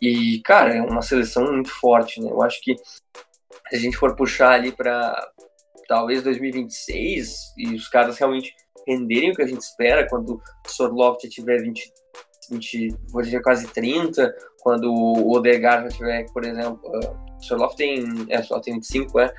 [0.01, 2.30] E, cara, é uma seleção muito forte, né?
[2.30, 5.32] Eu acho que se a gente for puxar ali para
[5.86, 8.55] talvez 2026 e os caras realmente
[8.86, 11.93] renderem o que a gente espera, quando Sorloft tiver 20,
[12.51, 17.76] 20 vou dizer quase 30, quando o Odegar já tiver, por exemplo, uh, o Sorloft
[17.76, 19.32] tem, é, só tem 25, é,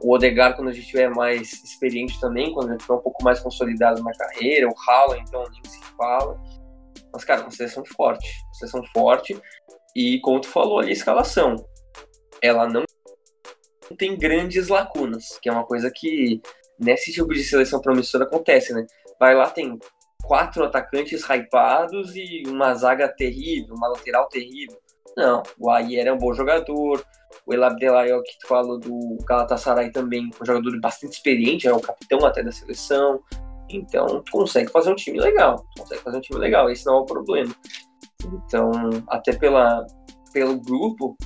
[0.00, 3.22] o Odegar quando a gente tiver mais experiente também, quando a gente tiver um pouco
[3.24, 6.40] mais consolidado na carreira, o Haaland, então nem se fala.
[7.12, 9.40] Mas, cara, uma seleção forte, uma seleção forte,
[9.94, 11.56] e como tu falou ali, a escalação,
[12.42, 12.84] ela não
[13.96, 16.42] tem grandes lacunas, que é uma coisa que
[16.78, 18.84] nesse tipo de seleção promissora acontece, né?
[19.18, 19.78] Vai lá, tem
[20.26, 24.78] quatro atacantes hypados e uma zaga terrível, uma lateral terrível.
[25.16, 27.02] Não, o Ayer é um bom jogador,
[27.46, 31.80] o El Abdelayo, que tu falou do Galatasaray também, um jogador bastante experiente, é o
[31.80, 33.20] capitão até da seleção.
[33.70, 36.96] Então, tu consegue fazer um time legal, tu consegue fazer um time legal, esse não
[36.96, 37.54] é o problema.
[38.24, 38.70] Então,
[39.08, 39.86] até pela,
[40.32, 41.16] pelo grupo,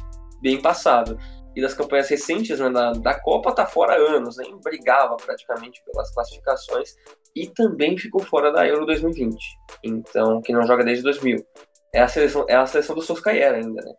[0.41, 1.19] bem passado
[1.55, 6.13] e das campanhas recentes né, da, da Copa tá fora anos, nem brigava praticamente pelas
[6.15, 6.95] classificações
[7.35, 9.37] e também ficou fora da Euro 2020,
[9.85, 11.45] então que não joga desde 2000.
[11.93, 13.93] É a seleção, é a seleção do Solskjaer ainda, né?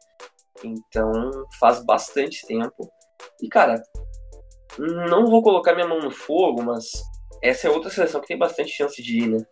[0.64, 1.12] Então
[1.60, 2.90] faz bastante tempo.
[3.42, 3.82] E cara,
[4.78, 6.86] não vou colocar minha mão no fogo, mas
[7.42, 9.46] essa é outra seleção que tem bastante chance de ir, né?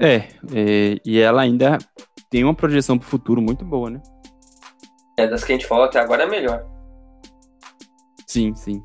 [0.00, 0.16] É,
[0.54, 1.78] é e ela ainda
[2.30, 4.02] tem uma projeção para o futuro muito boa, né?
[5.18, 6.66] É, das que a gente falou até agora é melhor.
[8.26, 8.82] Sim, sim.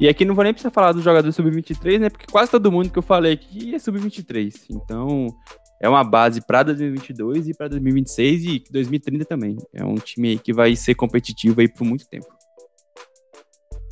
[0.00, 2.08] E aqui não vou nem precisar falar dos jogadores sub-23, né?
[2.10, 4.66] Porque quase todo mundo que eu falei aqui é sub-23.
[4.70, 5.26] Então,
[5.80, 9.56] é uma base para 2022 e para 2026 e 2030 também.
[9.74, 12.26] É um time que vai ser competitivo aí por muito tempo.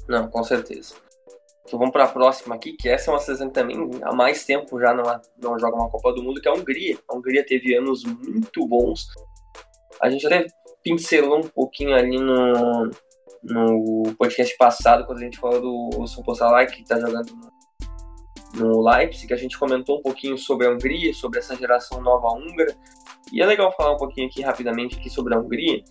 [0.09, 0.95] Não, com certeza.
[1.65, 4.45] Então vamos para a próxima aqui, que essa é uma seleção que também há mais
[4.45, 5.03] tempo já não,
[5.43, 6.97] não joga uma Copa do Mundo, que é a Hungria.
[7.09, 9.09] A Hungria teve anos muito bons.
[10.01, 10.47] A gente até
[10.85, 12.91] pincelou um pouquinho ali no,
[13.49, 17.33] no podcast passado, quando a gente falou do Suposalai, que está jogando
[18.55, 22.29] no, no Leipzig, a gente comentou um pouquinho sobre a Hungria, sobre essa geração nova
[22.29, 22.77] húngara.
[23.33, 25.83] E é legal falar um pouquinho aqui rapidamente aqui sobre a Hungria,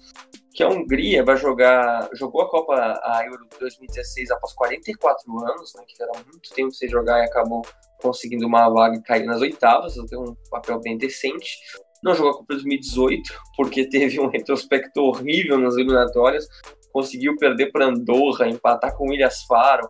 [0.53, 5.83] que a Hungria vai jogar, jogou a Copa a Euro 2016 após 44 anos, né,
[5.87, 7.61] que era muito tempo sem jogar e acabou
[8.01, 11.59] conseguindo uma vaga e cair nas oitavas, tem um papel bem decente.
[12.01, 16.47] Não jogou a Copa 2018 porque teve um retrospecto horrível nas eliminatórias,
[16.95, 19.89] conseguiu perder para Andorra, empatar com o Ilhas Faro.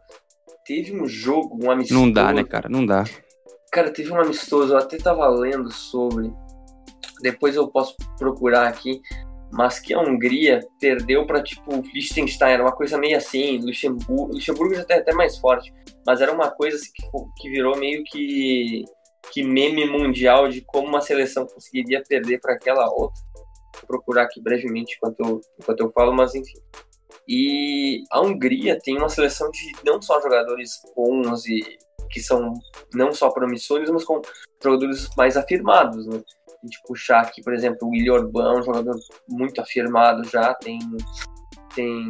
[0.65, 1.99] Teve um jogo, um amistoso.
[1.99, 2.67] Não dá, né, cara?
[2.67, 3.03] Não dá.
[3.71, 6.33] Cara, teve um amistoso, eu até tava lendo sobre.
[7.21, 8.99] Depois eu posso procurar aqui.
[9.51, 13.59] Mas que a Hungria perdeu para tipo Liechtenstein, era uma coisa meio assim.
[13.59, 15.71] Luxemburgo, Luxemburgo já tá até mais forte,
[16.05, 18.83] mas era uma coisa assim, que, que virou meio que,
[19.31, 23.21] que meme mundial de como uma seleção conseguiria perder para aquela outra.
[23.75, 26.59] Vou procurar aqui brevemente enquanto eu, enquanto eu falo, mas enfim.
[27.27, 31.77] E a Hungria tem uma seleção de não só jogadores bons e
[32.09, 32.53] que são
[32.93, 34.21] não só promissores, mas com
[34.63, 36.21] jogadores mais afirmados, né?
[36.47, 38.95] A gente puxar aqui, por exemplo, o Willi Orban, um jogador
[39.27, 40.79] muito afirmado já, tem,
[41.75, 42.09] tem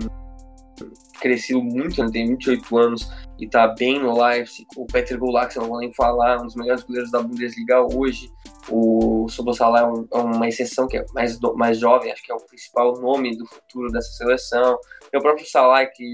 [1.19, 2.09] crescido muito, né?
[2.11, 3.09] tem 28 anos
[3.39, 4.65] e tá bem no Leipzig.
[4.75, 8.31] O Peter Gulak, não vou nem falar, um dos melhores goleiros da Bundesliga hoje.
[8.69, 12.35] O Sobosalá é, um, é, uma exceção que é mais, mais jovem, acho que é
[12.35, 14.77] o principal nome do futuro dessa seleção.
[15.17, 16.11] O próprio Salah, que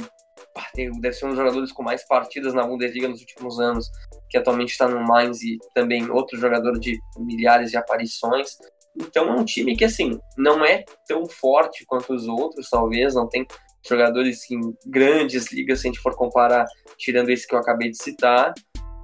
[0.99, 3.89] deve ser um dos jogadores com mais partidas na Bundesliga nos últimos anos,
[4.29, 8.57] que atualmente está no Mainz e também outro jogador de milhares de aparições.
[8.95, 13.27] Então é um time que, assim, não é tão forte quanto os outros, talvez, não
[13.27, 13.45] tem
[13.87, 16.65] jogadores em grandes ligas, se a gente for comparar,
[16.97, 18.53] tirando esse que eu acabei de citar,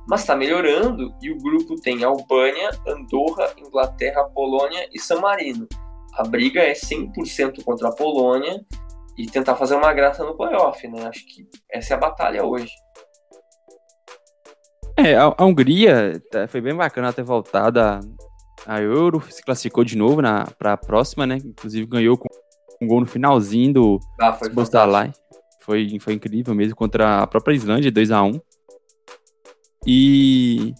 [0.08, 5.68] mas está melhorando e o grupo tem Albânia, Andorra, Inglaterra, Polônia e San Marino.
[6.14, 8.66] A briga é 100% contra a Polônia
[9.18, 11.08] e tentar fazer uma graça no playoff, né?
[11.08, 12.72] Acho que essa é a batalha hoje.
[14.96, 18.00] É, a, a Hungria tá, foi bem bacana ter voltado a,
[18.66, 20.22] a Euro, se classificou de novo
[20.58, 21.38] para a próxima, né?
[21.44, 22.28] Inclusive ganhou com
[22.82, 24.50] um gol no finalzinho do ah, foi,
[25.62, 28.40] foi, foi incrível mesmo contra a própria Islândia, 2 a 1
[29.86, 30.74] E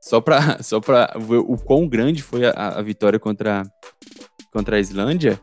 [0.00, 3.62] só para só pra ver o quão grande foi a, a vitória contra,
[4.50, 5.38] contra a Islândia,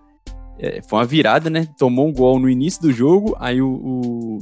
[0.59, 1.67] é, foi uma virada, né?
[1.77, 4.39] Tomou um gol no início do jogo, aí o, o,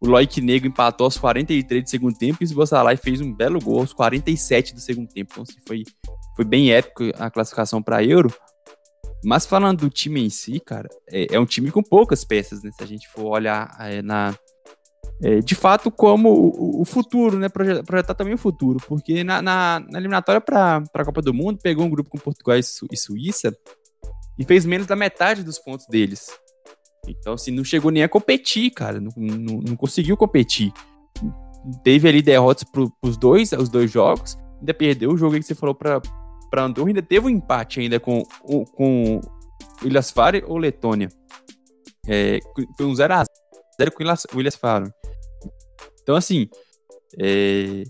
[0.00, 3.58] o Loic Negro empatou aos 43 do segundo tempo e o Sbosalai fez um belo
[3.58, 5.30] gol aos 47 do segundo tempo.
[5.32, 5.84] Então, assim, foi,
[6.36, 8.32] foi bem épico a classificação para Euro.
[9.24, 12.70] Mas falando do time em si, cara, é, é, um time com poucas peças, né?
[12.70, 14.34] Se a gente for olhar é, na.
[15.20, 17.48] É, de fato, como o, o futuro, né?
[17.48, 18.78] Projetar, projetar, também o futuro.
[18.86, 22.56] Porque na, na, na eliminatória para a Copa do Mundo, pegou um grupo com Portugal
[22.56, 23.52] e, Su, e Suíça
[24.38, 26.28] e fez menos da metade dos pontos deles.
[27.06, 29.00] Então, assim, não chegou nem a competir, cara.
[29.00, 30.72] Não, não, não conseguiu competir.
[31.82, 35.54] Teve ali derrotas para os dois, os dois jogos ainda perdeu o jogo que você
[35.54, 36.00] falou pra,
[36.50, 38.22] pra Andorra, ainda teve um empate ainda com,
[38.74, 39.20] com
[39.82, 41.08] Ilhas Faro ou Letônia.
[42.06, 42.40] É,
[42.76, 43.26] foi um 0x0
[43.94, 44.92] com o Ilhas Faro.
[46.02, 46.48] Então, assim,
[47.20, 47.84] é,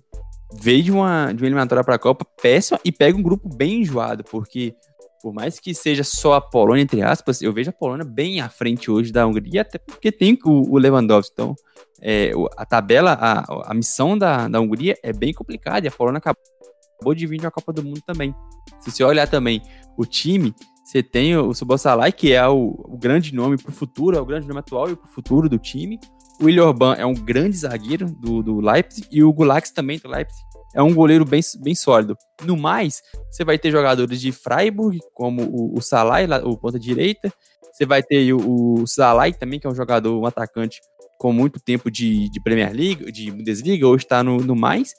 [0.61, 3.83] veio de uma, de uma eliminatória para a Copa péssima e pega um grupo bem
[3.83, 4.75] enjoado, porque
[5.23, 8.49] por mais que seja só a Polônia, entre aspas, eu vejo a Polônia bem à
[8.49, 11.33] frente hoje da Hungria, até porque tem o, o Lewandowski.
[11.33, 11.55] Então,
[12.01, 16.19] é, a tabela, a, a missão da, da Hungria é bem complicada e a Polônia
[16.19, 18.35] acabou de vir de uma Copa do Mundo também.
[18.81, 19.63] Se você olhar também
[19.97, 20.55] o time,
[20.85, 24.27] você tem o Subosalai, que é o, o grande nome para o futuro, é o
[24.27, 25.99] grande nome atual e para o futuro do time.
[26.41, 30.09] O William Orban é um grande zagueiro do, do Leipzig e o Gulax também do
[30.09, 32.17] Leipzig é um goleiro bem, bem sólido.
[32.45, 37.33] No mais, você vai ter jogadores de Freiburg, como o, o Salai, o ponta direita.
[37.73, 40.81] Você vai ter o, o Salai também, que é um jogador, um atacante
[41.19, 44.95] com muito tempo de, de Premier League, de Bundesliga, hoje está no, no mais.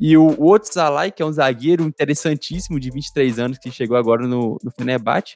[0.00, 3.96] E o, o outro Salai, que é um zagueiro interessantíssimo de 23 anos, que chegou
[3.96, 5.34] agora no, no Fenerbahçe.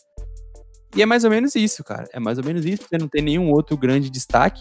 [0.94, 2.06] E é mais ou menos isso, cara.
[2.12, 2.84] É mais ou menos isso.
[2.88, 4.60] Você não tem nenhum outro grande destaque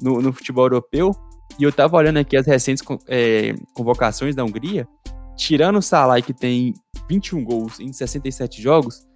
[0.00, 1.14] no, no futebol europeu.
[1.58, 4.86] E eu tava olhando aqui as recentes é, convocações da Hungria,
[5.36, 6.74] tirando o Salah, que tem
[7.08, 9.06] 21 gols em 67 jogos,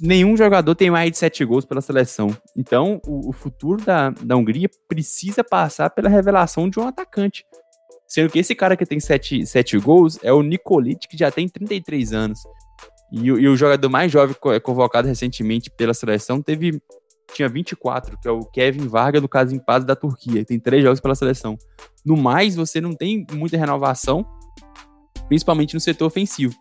[0.00, 2.34] nenhum jogador tem mais de 7 gols pela seleção.
[2.56, 7.44] Então, o, o futuro da, da Hungria precisa passar pela revelação de um atacante.
[8.06, 11.48] Sendo que esse cara que tem 7, 7 gols é o Nikolic, que já tem
[11.48, 12.40] 33 anos.
[13.12, 16.80] E, e o jogador mais jovem convocado recentemente pela seleção teve
[17.38, 20.44] tinha 24, que é o Kevin Varga do Caso em Paz da Turquia.
[20.44, 21.56] Tem três jogos pela seleção.
[22.04, 24.26] No mais, você não tem muita renovação,
[25.28, 26.54] principalmente no setor ofensivo.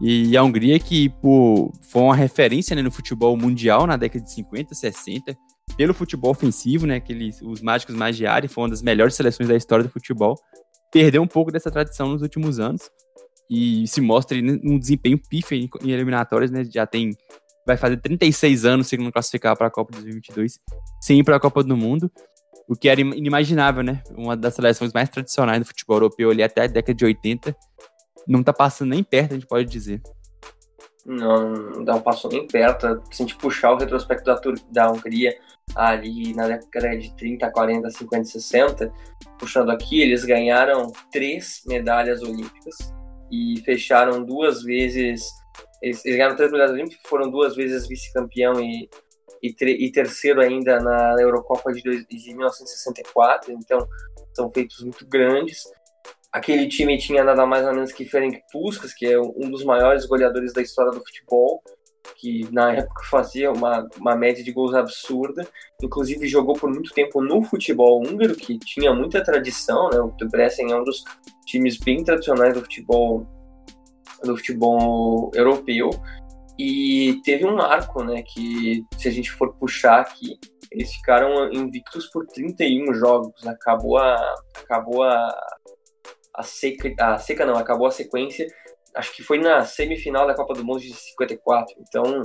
[0.00, 4.32] E a Hungria, que pô, foi uma referência né, no futebol mundial na década de
[4.32, 5.36] 50, 60,
[5.76, 9.84] pelo futebol ofensivo, né, aqueles, os mágicos Magiari, foi uma das melhores seleções da história
[9.84, 10.36] do futebol,
[10.90, 12.90] perdeu um pouco dessa tradição nos últimos anos
[13.48, 17.10] e se mostra um desempenho pífio em, eliminatórias, né, já tem
[17.66, 20.58] vai fazer 36 anos sem não classificar para a Copa 2022,
[21.00, 22.10] sem ir para a Copa do Mundo,
[22.68, 24.02] o que era inimaginável, né?
[24.16, 27.56] Uma das seleções mais tradicionais do futebol europeu ali até a década de 80,
[28.26, 30.00] não está passando nem perto, a gente pode dizer.
[31.04, 31.52] Não,
[31.84, 33.02] não passou nem perto.
[33.10, 34.40] Se a gente puxar o retrospecto da,
[34.70, 35.36] da Hungria
[35.74, 38.92] ali na década de 30, 40, 50, 60,
[39.38, 42.76] puxando aqui, eles ganharam três medalhas olímpicas
[43.30, 45.41] e fecharam duas vezes
[45.82, 48.88] eles, eles ganharam três medalhas olímpicas, foram duas vezes vice-campeão e,
[49.42, 53.86] e, e, terceiro ainda na Eurocopa de, dois, de 1964, então
[54.32, 55.64] são feitos muito grandes.
[56.32, 60.06] Aquele time tinha nada mais ou menos que Ferenc Puskas, que é um dos maiores
[60.06, 61.62] goleadores da história do futebol,
[62.16, 65.46] que na época fazia uma, uma média de gols absurda.
[65.82, 70.00] Inclusive jogou por muito tempo no futebol húngaro, que tinha muita tradição, né?
[70.00, 71.04] O Debrecen é um dos
[71.46, 73.26] times bem tradicionais do futebol
[74.22, 75.90] do futebol europeu.
[76.58, 80.38] E teve um marco, né, que se a gente for puxar aqui,
[80.70, 83.46] eles ficaram invictos por 31 jogos.
[83.46, 85.34] Acabou a acabou a,
[86.34, 88.46] a seca, a seca não, acabou a sequência.
[88.94, 91.74] Acho que foi na semifinal da Copa do Mundo de 54.
[91.80, 92.22] Então,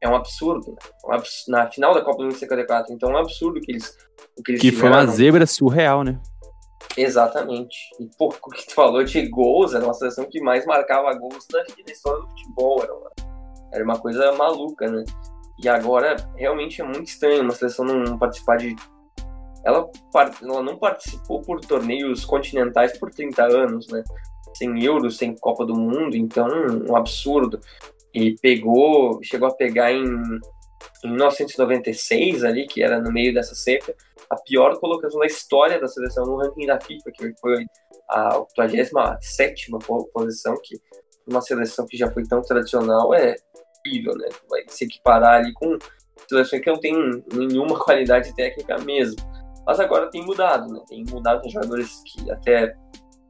[0.00, 0.76] é um absurdo,
[1.06, 1.18] né?
[1.48, 2.92] na final da Copa do Mundo de 54.
[2.92, 3.96] Então, é um absurdo que eles
[4.44, 6.20] que eles Que foi uma zebra surreal, né?
[6.96, 7.76] Exatamente.
[8.00, 11.46] E por o que tu falou de gols, era uma seleção que mais marcava gols
[11.52, 12.82] na, história do futebol.
[12.82, 13.10] Era uma,
[13.72, 15.04] era uma coisa maluca, né?
[15.62, 18.76] E agora realmente é muito estranho uma seleção não participar de.
[19.64, 19.88] Ela,
[20.42, 24.02] ela não participou por torneios continentais por 30 anos, né?
[24.54, 26.48] Sem euros, sem Copa do Mundo, então
[26.88, 27.60] um absurdo.
[28.14, 30.04] E pegou, chegou a pegar em,
[31.04, 33.94] em 1996 ali, que era no meio dessa seca,
[34.30, 37.64] a pior colocação da história da seleção no ranking da FIFA, que foi
[38.08, 39.70] a 87
[40.12, 40.76] posição, que
[41.26, 43.34] uma seleção que já foi tão tradicional é
[43.84, 44.28] horrível, né?
[44.48, 45.78] Vai se equiparar ali com
[46.28, 46.94] seleções que não tem
[47.32, 49.16] nenhuma qualidade técnica mesmo.
[49.66, 50.80] Mas agora tem mudado, né?
[50.88, 52.74] Tem mudado com jogadores que até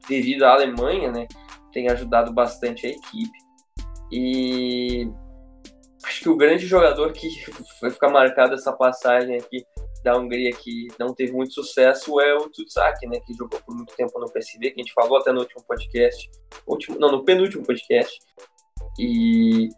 [0.09, 1.27] devido à Alemanha, né,
[1.71, 3.37] tem ajudado bastante a equipe.
[4.11, 5.07] E
[6.03, 7.29] acho que o grande jogador que
[7.79, 9.63] vai ficar marcado essa passagem aqui
[10.11, 13.95] da Hungria que não teve muito sucesso é o Tsutsaki, né, que jogou por muito
[13.95, 16.29] tempo no PSV, que a gente falou até no último podcast,
[16.65, 18.19] último, não, no penúltimo podcast.
[18.97, 19.69] E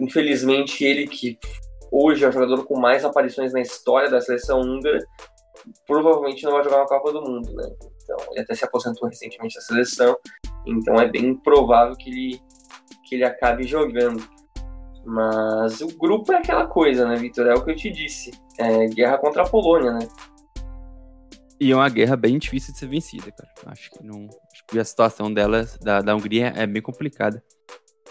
[0.00, 1.38] infelizmente ele que
[1.90, 4.98] hoje é o jogador com mais aparições na história da seleção húngara,
[5.86, 7.68] provavelmente não vai jogar na Copa do Mundo, né?
[8.02, 10.16] Então, ele até se aposentou recentemente da seleção,
[10.64, 12.40] então é bem provável que ele
[13.04, 14.22] que ele acabe jogando.
[15.06, 17.46] Mas o grupo é aquela coisa, né, Vitor?
[17.46, 18.32] É o que eu te disse.
[18.58, 20.08] É guerra contra a Polônia, né?
[21.60, 23.50] E é uma guerra bem difícil de ser vencida, cara.
[23.66, 24.26] Acho que não.
[24.52, 27.42] Acho que a situação dela, da, da Hungria, é bem complicada.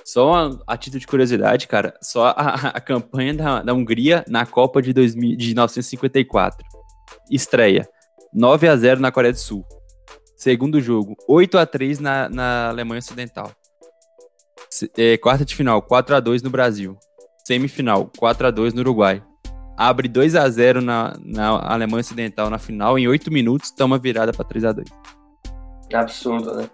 [0.06, 4.46] Só a, a título de curiosidade, cara, só a, a campanha da, da Hungria na
[4.46, 6.66] Copa de, 2000, de 1954.
[7.30, 7.88] Estreia:
[8.34, 9.66] 9 a 0 na Coreia do Sul.
[10.38, 13.52] Segundo jogo: 8 a 3 na, na Alemanha Ocidental.
[14.98, 16.98] É, quarta de final: 4 a 2 no Brasil.
[17.46, 19.24] Semifinal: 4 a 2 no Uruguai.
[19.78, 22.98] Abre 2 a 0 na, na Alemanha Ocidental na final.
[22.98, 24.88] Em 8 minutos, toma virada para 3 a 2
[25.94, 26.70] Absurdo, né?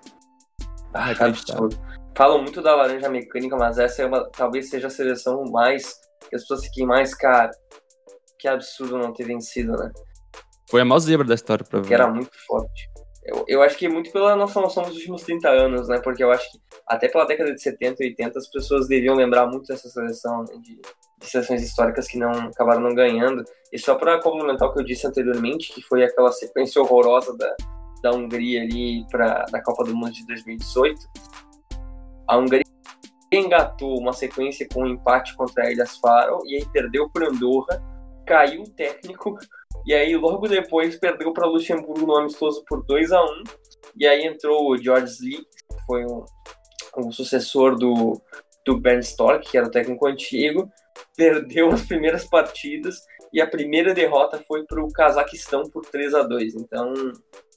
[0.93, 1.77] Ah, absurdo
[2.15, 5.93] falam muito da laranja mecânica, mas essa é uma, talvez seja a seleção mais
[6.29, 7.51] que as pessoas fiquem mais cara.
[8.39, 9.91] Que absurdo não ter vencido, né?
[10.69, 12.89] Foi a maior zebra da história, para Que era muito forte.
[13.31, 15.99] Eu, eu acho que muito pela nossa noção dos últimos 30 anos, né?
[16.03, 19.47] Porque eu acho que até pela década de 70 e 80 as pessoas deviam lembrar
[19.47, 20.57] muito dessa seleção, né?
[20.61, 20.75] de,
[21.17, 23.45] de seleções históricas que não acabaram não ganhando.
[23.71, 27.55] E só para complementar o que eu disse anteriormente, que foi aquela sequência horrorosa da,
[28.03, 30.99] da Hungria ali para da Copa do Mundo de 2018,
[32.27, 32.63] a Hungria
[33.31, 37.81] engatou uma sequência com um empate contra a Ilhas Faro e aí perdeu para Andorra,
[38.27, 39.37] caiu o técnico
[39.85, 43.43] e aí logo depois perdeu para Luxemburgo no amistoso por 2 a 1
[43.97, 46.23] e aí entrou o George Slick, que foi um,
[46.97, 48.21] um sucessor do,
[48.65, 50.69] do Bernd Stork, que era o técnico antigo,
[51.15, 53.01] perdeu as primeiras partidas
[53.33, 56.93] e a primeira derrota foi para o Cazaquistão por 3 a 2 Então,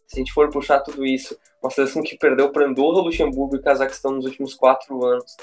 [0.07, 3.63] se a gente for puxar tudo isso, uma seleção que perdeu para Andorra, Luxemburgo e
[3.63, 5.37] Cazaquistão nos últimos quatro anos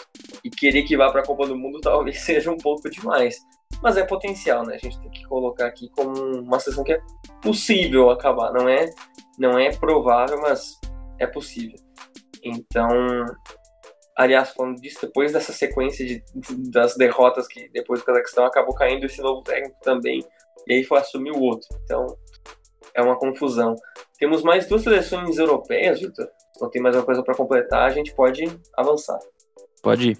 [0.44, 3.38] e querer que vá para a Copa do Mundo talvez seja um pouco demais.
[3.82, 4.76] Mas é potencial, né?
[4.76, 7.02] A gente tem que colocar aqui como uma seleção que é
[7.42, 8.52] possível acabar.
[8.54, 8.90] Não é,
[9.38, 10.80] não é provável, mas
[11.20, 11.78] é possível.
[12.44, 12.88] Então,
[14.16, 16.24] aliás, falando disso, depois dessa sequência de,
[16.70, 20.24] das derrotas que depois do Cazaquistão acabou caindo esse novo técnico também,
[20.68, 21.68] e aí foi assumir o outro.
[21.84, 22.06] Então,
[22.94, 23.76] é uma confusão.
[24.18, 26.28] Temos mais duas seleções europeias, Victor.
[26.54, 29.20] Se não tem mais uma coisa para completar, a gente pode avançar.
[29.82, 30.18] Pode ir.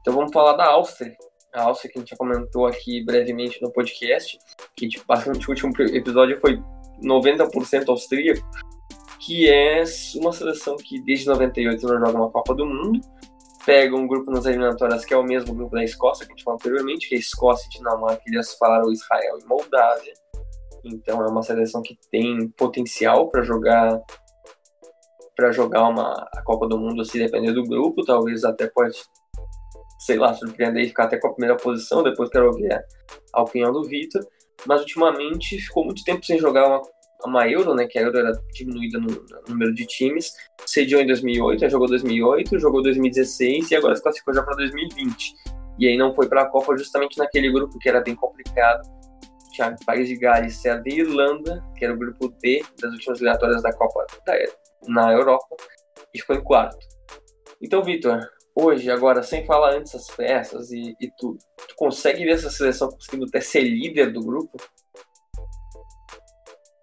[0.00, 1.16] Então vamos falar da Áustria.
[1.54, 4.38] A Áustria que a gente já comentou aqui brevemente no podcast,
[4.76, 6.60] que tipo, basicamente o último episódio foi
[7.02, 8.44] 90% austríaco,
[9.20, 9.84] que é
[10.16, 13.00] uma seleção que desde 98 não joga uma Copa do Mundo,
[13.64, 16.44] pega um grupo nas eliminatórias que é o mesmo grupo da Escócia, que a gente
[16.44, 20.12] falou anteriormente, que é Escócia, Dinamarca, Ilhas Faro, Israel e Moldávia.
[20.84, 24.02] Então é uma seleção que tem potencial para jogar
[25.34, 28.96] para jogar uma a Copa do Mundo se depender do grupo, talvez até pode
[30.04, 32.70] sei lá, surpreender e ficar até com a primeira posição, depois quero ouvir
[33.32, 34.22] a, opinião do Vitor,
[34.66, 36.82] mas ultimamente ficou muito tempo sem jogar uma,
[37.24, 40.30] uma Euro, né, que a Euro era diminuída no, no número de times,
[40.66, 45.32] cediu em 2008, jogou 2008, jogou 2016 e agora se classificou já para 2020.
[45.78, 48.82] E aí não foi para a Copa justamente naquele grupo que era bem complicado,
[49.52, 53.62] tinha País de Gales, Sérvia e Irlanda, que era o grupo D das últimas eliminatórias
[53.62, 54.34] da Copa da,
[54.86, 55.56] na Europa,
[56.12, 56.76] e ficou em quarto.
[57.62, 58.20] Então, Vitor,
[58.54, 61.38] hoje, agora, sem falar antes das peças e, e tudo,
[61.68, 64.56] tu consegue ver essa seleção conseguindo até ser líder do grupo?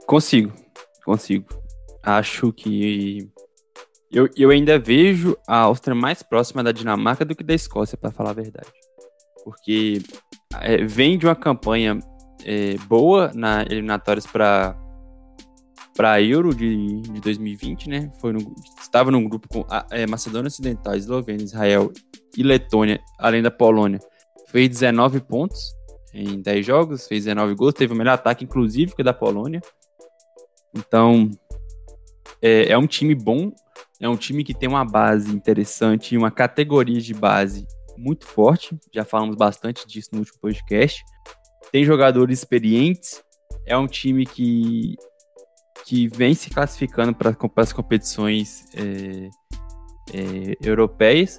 [0.06, 0.52] Consigo,
[1.06, 1.48] consigo.
[2.04, 3.32] Acho que
[4.12, 8.12] eu, eu ainda vejo a Áustria mais próxima da Dinamarca do que da Escócia, para
[8.12, 8.70] falar a verdade.
[9.44, 10.00] Porque
[10.60, 11.98] é, vem de uma campanha
[12.44, 14.76] é, boa na eliminatórias para
[16.02, 18.12] para Euro de, de 2020, né?
[18.20, 21.92] Foi no, estava num grupo com a, é, Macedônia Ocidental, Eslovênia, Israel
[22.36, 24.00] e Letônia, além da Polônia.
[24.48, 25.60] Fez 19 pontos
[26.12, 29.62] em 10 jogos, fez 19 gols, teve o melhor ataque, inclusive, que o da Polônia.
[30.76, 31.30] Então,
[32.42, 33.52] é, é um time bom,
[34.00, 38.76] é um time que tem uma base interessante uma categoria de base muito forte.
[38.92, 41.04] Já falamos bastante disso no último podcast
[41.72, 43.24] tem jogadores experientes,
[43.66, 44.96] é um time que,
[45.86, 49.30] que vem se classificando para as competições é,
[50.14, 51.38] é, europeias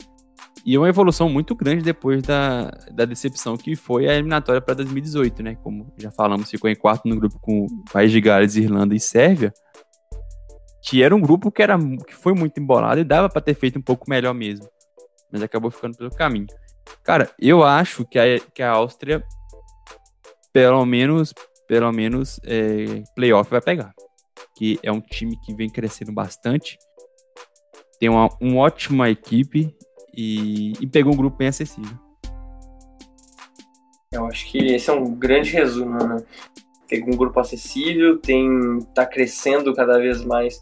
[0.64, 5.42] e uma evolução muito grande depois da, da decepção que foi a eliminatória para 2018,
[5.42, 5.54] né?
[5.56, 9.52] Como já falamos, ficou em quarto no grupo com País de Gales, Irlanda e Sérvia,
[10.84, 13.78] que era um grupo que, era, que foi muito embolado e dava para ter feito
[13.78, 14.68] um pouco melhor mesmo,
[15.32, 16.46] mas acabou ficando pelo caminho.
[17.02, 19.24] Cara, eu acho que a, que a Áustria
[20.52, 21.32] pelo menos,
[21.66, 23.92] pelo menos, é, playoff vai pegar.
[24.56, 26.78] Que é um time que vem crescendo bastante,
[27.98, 29.74] tem uma, uma ótima equipe
[30.14, 31.96] e, e pegou um grupo bem acessível.
[34.12, 36.16] Eu acho que esse é um grande resumo, né?
[36.86, 40.60] Tem um grupo acessível, tem tá crescendo cada vez mais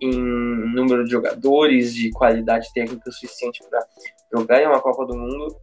[0.00, 3.86] em número de jogadores, de qualidade técnica suficiente para
[4.34, 5.56] jogar em uma Copa do Mundo.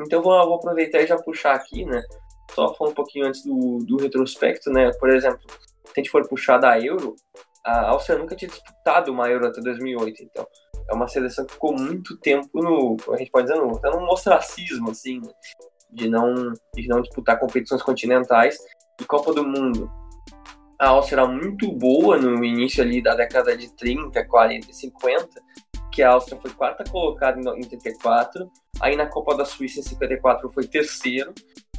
[0.00, 2.02] Então vou, vou aproveitar e já puxar aqui, né?
[2.54, 4.90] só falar um pouquinho antes do, do retrospecto, né?
[4.98, 5.40] Por exemplo,
[5.96, 7.14] a gente for puxar da Euro,
[7.64, 10.46] a Áustria nunca tinha disputado uma Euro até 2008, então
[10.88, 14.08] é uma seleção que ficou muito tempo no, a gente pode dizer, no, tá num
[14.08, 15.32] ostracismo, assim, né?
[15.90, 18.58] de não, de não disputar competições continentais
[19.00, 19.90] e Copa do Mundo.
[20.78, 25.28] A Áustria era muito boa no início ali da década de 30, 40 e 50,
[25.92, 30.50] que a Áustria foi quarta colocada em 34, aí na Copa da Suíça em 54
[30.50, 31.32] foi terceiro,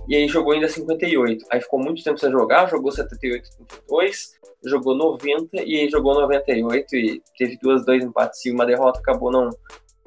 [0.07, 1.45] e aí jogou ainda 58.
[1.51, 4.31] Aí ficou muito tempo sem jogar, jogou 78 32,
[4.65, 9.31] jogou 90 e aí jogou 98 e teve duas, dois empates e uma derrota, acabou
[9.31, 9.49] não,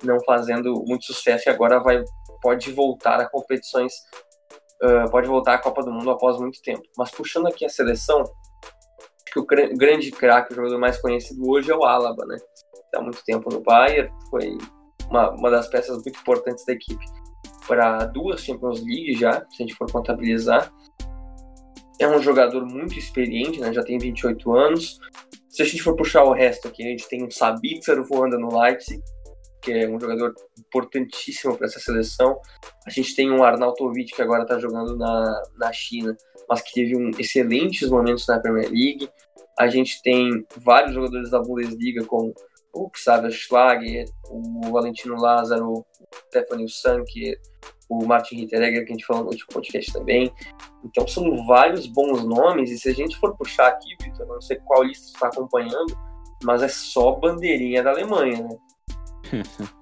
[0.03, 2.03] não fazendo muito sucesso e agora vai
[2.43, 3.93] pode voltar a competições,
[4.83, 6.83] uh, pode voltar à Copa do Mundo após muito tempo.
[6.97, 11.73] Mas puxando aqui a seleção, acho que o grande craque, o jogador mais conhecido hoje
[11.73, 12.37] é o Alaba, né?
[12.95, 14.57] Há muito tempo no Bayern, foi
[15.11, 17.05] uma, uma das peças muito importantes da equipe
[17.67, 20.73] para duas Champions League já, se a gente for contabilizar.
[21.99, 23.73] É um jogador muito experiente, né?
[23.73, 24.99] já tem 28 anos.
[25.49, 28.61] Se a gente for puxar o resto aqui, a gente tem o Sabitzer voando no
[28.61, 29.03] Leipzig,
[29.63, 32.39] que é um jogador importantíssimo para essa seleção.
[32.87, 36.15] A gente tem o Arnautovic, que agora está jogando na, na China,
[36.49, 39.09] mas que teve um, excelentes momentos na Premier League.
[39.59, 42.35] A gente tem vários jogadores da Bundesliga, como
[42.77, 45.87] o Xavier Schlager, o Valentino Lázaro, o
[46.29, 47.37] Stephanie Sank,
[47.89, 50.31] o Martin Hinteregger, que a gente falou no último podcast também.
[50.85, 54.59] Então são vários bons nomes, e se a gente for puxar aqui, Vitor, não sei
[54.59, 55.97] qual lista está acompanhando,
[56.45, 58.57] mas é só bandeirinha da Alemanha, né?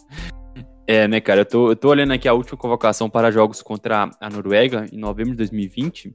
[0.86, 1.40] É, né, cara?
[1.40, 4.98] Eu tô, eu tô olhando aqui a última convocação para jogos contra a Noruega em
[4.98, 6.14] novembro de 2020.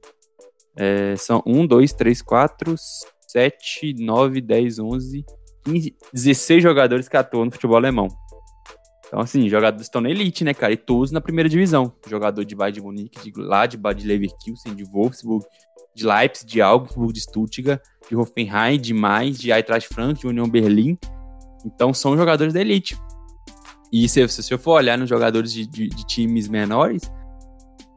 [0.77, 2.75] É, são 1, 2, 3, 4,
[3.27, 5.25] 7, 9, 10, 11,
[5.65, 8.07] 15, 16 jogadores que atuam no futebol alemão.
[9.09, 10.71] Então, assim, jogadores estão na elite, né, cara?
[10.71, 11.91] E todos na primeira divisão.
[12.07, 15.43] Jogador de Bayern de Munique, de Gladbach, de Leverkusen, de Wolfsburg,
[15.95, 20.47] de Leipzig, de Augsburg, de Stuttgart, de Hoffenheim, de Mainz, de Eintracht Frankfurt, de União
[20.47, 20.95] Berlim.
[21.65, 22.95] Então, são jogadores da elite.
[23.91, 27.01] E se, se eu for olhar nos jogadores de, de, de, times menores,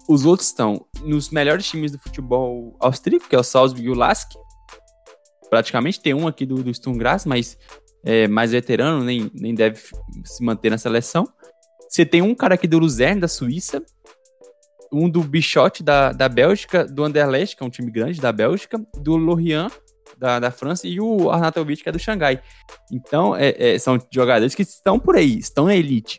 [0.09, 3.95] os outros estão nos melhores times do futebol austríaco, que é o Salzburg e o
[3.95, 4.33] Lask.
[5.53, 7.59] Praticamente tem um aqui do, do Sturm Graz, mas
[8.03, 9.83] é mais veterano, nem, nem deve
[10.25, 11.29] se manter na seleção.
[11.91, 13.85] Você tem um cara aqui do Luzern, da Suíça,
[14.91, 18.83] um do Bichot, da, da Bélgica, do Anderlecht, que é um time grande da Bélgica,
[18.97, 19.71] do Lorient,
[20.17, 22.43] da, da França, e o Arnautovic, que é do Xangai.
[22.91, 26.19] Então, é, é, são jogadores que estão por aí, estão na elite.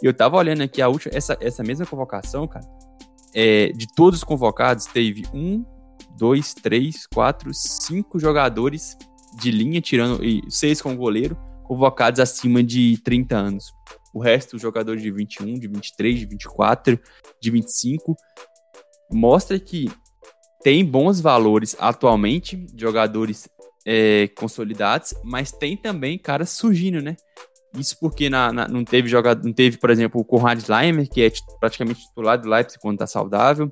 [0.00, 2.64] E eu tava olhando aqui a última, essa, essa mesma convocação, cara,
[3.34, 5.64] é, de todos os convocados, teve um,
[6.20, 8.96] dois, três, quatro, cinco jogadores
[9.40, 13.64] de linha, tirando e seis com goleiro, convocados acima de 30 anos.
[14.12, 17.00] O resto, jogadores de 21, de 23, de 24,
[17.40, 18.14] de 25,
[19.10, 19.90] mostra que
[20.62, 23.48] tem bons valores atualmente, jogadores
[23.86, 27.16] é, consolidados, mas tem também caras surgindo, né?
[27.74, 31.22] Isso porque na, na, não teve jogador, não teve, por exemplo, o Konrad Leimer, que
[31.22, 33.70] é praticamente titular do Leipzig quando tá saudável.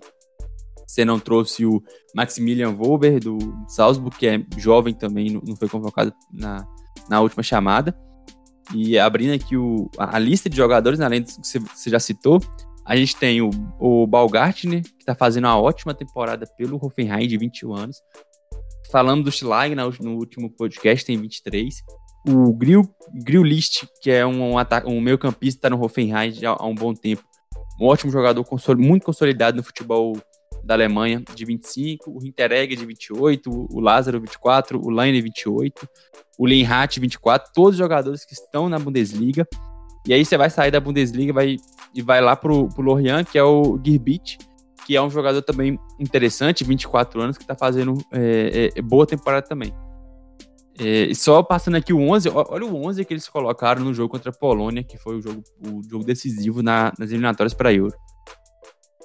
[0.88, 1.82] Você não trouxe o
[2.14, 3.36] Maximilian Wolber do
[3.68, 6.66] Salzburg, que é jovem também, não, foi convocado na,
[7.10, 7.94] na última chamada.
[8.74, 12.40] E abrindo aqui o, a lista de jogadores, além do que você, já citou,
[12.86, 17.36] a gente tem o, o Balgartner, que está fazendo uma ótima temporada pelo Hoffenheim, de
[17.36, 17.98] 21 anos.
[18.90, 21.82] Falando do Schlag no último podcast, tem 23.
[22.26, 22.90] O Grill,
[24.00, 27.22] que é um, um, um meio campista, está no Hoffenheim já há um bom tempo.
[27.78, 28.44] Um ótimo jogador,
[28.78, 30.18] muito consolidado no futebol
[30.64, 32.10] da Alemanha, de 25.
[32.10, 33.50] O Hinteregger, de 28.
[33.50, 34.80] O Lázaro, 24.
[34.80, 35.88] O Leine, 28.
[36.38, 37.52] O Lenhardt, 24.
[37.54, 39.46] Todos os jogadores que estão na Bundesliga.
[40.06, 41.56] E aí você vai sair da Bundesliga vai,
[41.94, 44.38] e vai lá pro, pro Lorient, que é o Girbit,
[44.86, 49.46] que é um jogador também interessante, 24 anos, que tá fazendo é, é, boa temporada
[49.46, 49.70] também.
[50.80, 54.30] É, só passando aqui o 11, olha o 11 que eles colocaram no jogo contra
[54.30, 57.94] a Polônia, que foi o jogo, o jogo decisivo na, nas eliminatórias para Euro.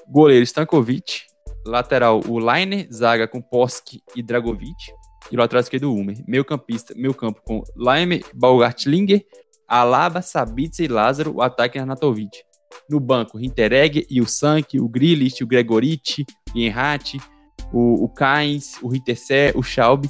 [0.07, 1.23] Goleiro Stankovic,
[1.65, 4.91] lateral o Leiner, zaga com Posk e Dragovic,
[5.31, 6.17] e lateral esquerdo o Umer.
[6.27, 9.25] Meio campista, meio campo com Leimer, Baumgartlinger,
[9.67, 12.43] Alaba, Sabitzer e Lázaro, o ataque é Arnautovic.
[12.89, 17.15] No banco, Hinteregger e o Sank, o Grilich, o Gregoriti, o Enrat,
[17.71, 20.05] o, o Kainz, o Ritterser, o Schaub.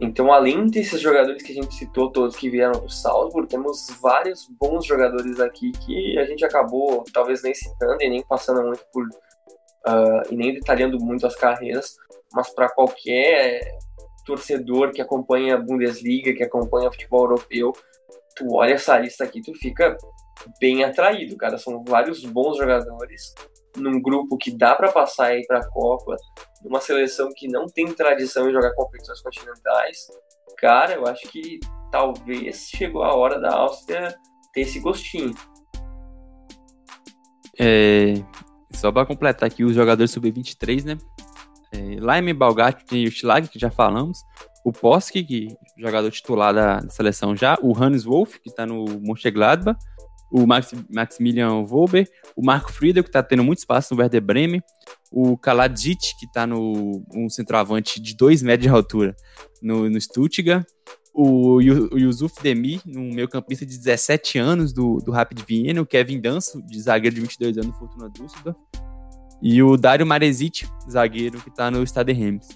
[0.00, 4.48] Então, além desses jogadores que a gente citou, todos que vieram do Salzburg, temos vários
[4.60, 9.08] bons jogadores aqui que a gente acabou talvez nem citando e nem passando muito por.
[9.88, 11.96] Uh, e nem detalhando muito as carreiras,
[12.32, 13.60] mas para qualquer
[14.26, 17.72] torcedor que acompanha a Bundesliga, que acompanha o futebol europeu,
[18.36, 19.96] tu olha essa lista aqui, tu fica
[20.60, 21.56] bem atraído, cara.
[21.56, 23.34] São vários bons jogadores
[23.76, 26.16] num grupo que dá para passar aí para a Copa,
[26.62, 30.08] numa seleção que não tem tradição em jogar competições continentais,
[30.58, 31.60] cara, eu acho que
[31.90, 34.14] talvez chegou a hora da Áustria
[34.52, 35.34] ter esse gostinho.
[37.60, 38.14] É,
[38.72, 40.98] só para completar aqui os jogadores sub-23, né?
[41.72, 44.18] É, Laime Balgatti tem o Schlag, que já falamos.
[44.64, 47.58] O Posk, que é jogador titular da, seleção já.
[47.62, 49.78] O Hannes Wolf, que está no Mönchengladbach
[50.30, 54.62] o Max, Maximilian Wolber, o Marco Friedel, que está tendo muito espaço no Werder Bremen,
[55.10, 59.16] o Kaladzic, que está no um centroavante de 2 metros de altura
[59.62, 60.66] no, no Stuttgart,
[61.14, 66.20] o, Yusuf Demi, um meio campista de 17 anos do, do Rapid Viena, o Kevin
[66.20, 68.58] Danso, de zagueiro de 22 anos do Fortuna Düsseldorf,
[69.42, 72.48] e o Dario Marezic, zagueiro que está no Stade Reims.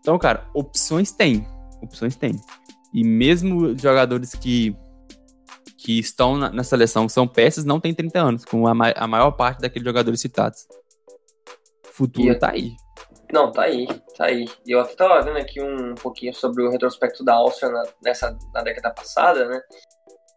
[0.00, 1.46] Então, cara, opções tem,
[1.82, 2.34] opções tem.
[2.94, 4.76] E mesmo jogadores que
[5.78, 8.92] que estão na, na seleção, que são peças, não tem 30 anos, com a, ma
[8.96, 10.66] a maior parte daqueles jogadores citados.
[11.88, 12.72] O futuro e tá aí.
[13.32, 14.46] Não, tá aí, tá aí.
[14.66, 18.62] Eu até tava vendo aqui um pouquinho sobre o retrospecto da Áustria na, nessa, na
[18.62, 19.60] década passada, né?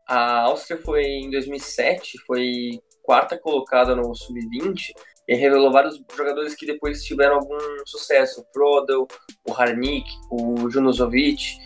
[0.08, 4.92] A Áustria foi, em 2007, foi quarta colocada no Sub-20
[5.28, 8.42] e revelou vários jogadores que depois tiveram algum sucesso.
[8.42, 9.08] O Prodel,
[9.48, 11.58] o Harnik, o Junozovic.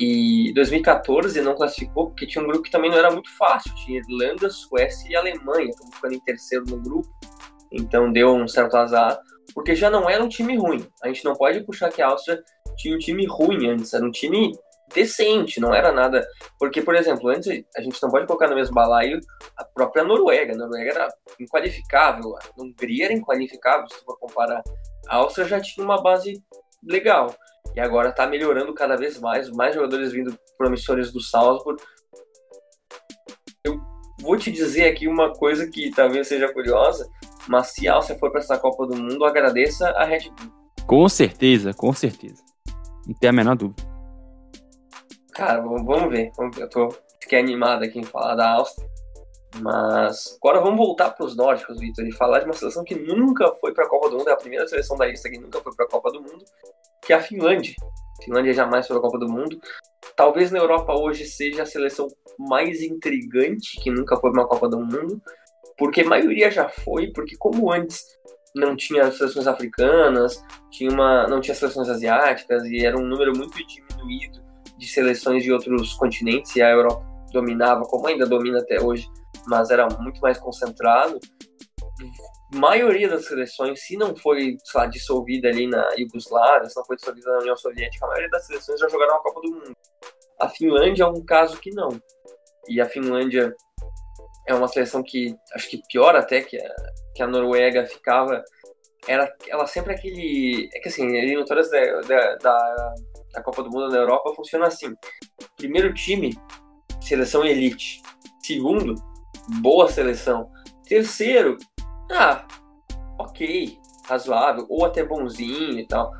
[0.00, 3.74] E 2014 não classificou porque tinha um grupo que também não era muito fácil.
[3.74, 7.08] Tinha Irlanda, Suécia e Alemanha, ficando em terceiro no grupo.
[7.70, 9.18] Então deu um certo azar,
[9.54, 10.86] porque já não era um time ruim.
[11.02, 12.42] A gente não pode puxar que a Áustria
[12.76, 14.52] tinha um time ruim antes, era um time
[14.94, 16.26] decente, não era nada.
[16.58, 19.20] Porque, por exemplo, antes a gente não pode colocar no mesmo balaio
[19.56, 20.52] a própria Noruega.
[20.52, 21.08] A Noruega era
[21.40, 24.62] inqualificável, a Hungria era inqualificável, se for comparar.
[25.08, 26.42] A Áustria já tinha uma base
[26.82, 27.34] legal
[27.74, 31.82] e agora está melhorando cada vez mais, mais jogadores vindo promissores do Salzburg.
[33.64, 33.80] Eu
[34.20, 37.08] vou te dizer aqui uma coisa que talvez seja curiosa,
[37.48, 40.52] mas se a Áustria for para essa Copa do Mundo, agradeça a Red Bull.
[40.86, 42.42] Com certeza, com certeza.
[43.06, 43.82] Não tem a menor dúvida.
[45.32, 46.32] Cara, vamos ver.
[46.58, 46.88] Eu tô,
[47.20, 48.88] fiquei animado aqui em falar da Áustria.
[49.60, 53.52] Mas agora vamos voltar para os nórdicos, Vitor, e falar de uma seleção que nunca
[53.56, 55.74] foi para a Copa do Mundo, é a primeira seleção da lista que nunca foi
[55.74, 56.44] para a Copa do Mundo,
[57.02, 57.74] que é a Finlândia.
[58.18, 59.60] A Finlândia jamais foi para a Copa do Mundo.
[60.16, 64.68] Talvez na Europa hoje seja a seleção mais intrigante que nunca foi para uma Copa
[64.68, 65.20] do Mundo,
[65.76, 68.04] porque a maioria já foi, porque como antes
[68.54, 73.56] não tinha seleções africanas, tinha uma, não tinha seleções asiáticas e era um número muito
[73.66, 74.42] diminuído
[74.76, 79.08] de seleções de outros continentes e a Europa dominava, como ainda domina até hoje,
[79.46, 81.18] mas era muito mais concentrado.
[82.52, 86.96] A maioria das seleções, se não foi lá, dissolvida ali na Iugoslávia, se não foi
[86.96, 89.76] dissolvida na União Soviética, a maioria das seleções já jogaram a Copa do Mundo.
[90.38, 91.88] A Finlândia é um caso que não.
[92.68, 93.54] E a Finlândia
[94.46, 96.74] é uma seleção que acho que pior até que a,
[97.14, 98.42] que a Noruega ficava.
[99.06, 100.68] Era, ela sempre aquele.
[100.74, 102.94] É que assim, eliminatórias da, da, da,
[103.32, 104.94] da Copa do Mundo na Europa funciona assim:
[105.56, 106.36] primeiro time,
[107.00, 108.00] seleção elite.
[108.42, 108.94] Segundo,
[109.60, 110.50] boa seleção.
[110.86, 111.56] Terceiro,
[112.10, 112.46] ah,
[113.18, 116.12] ok, razoável, ou até bonzinho e tal.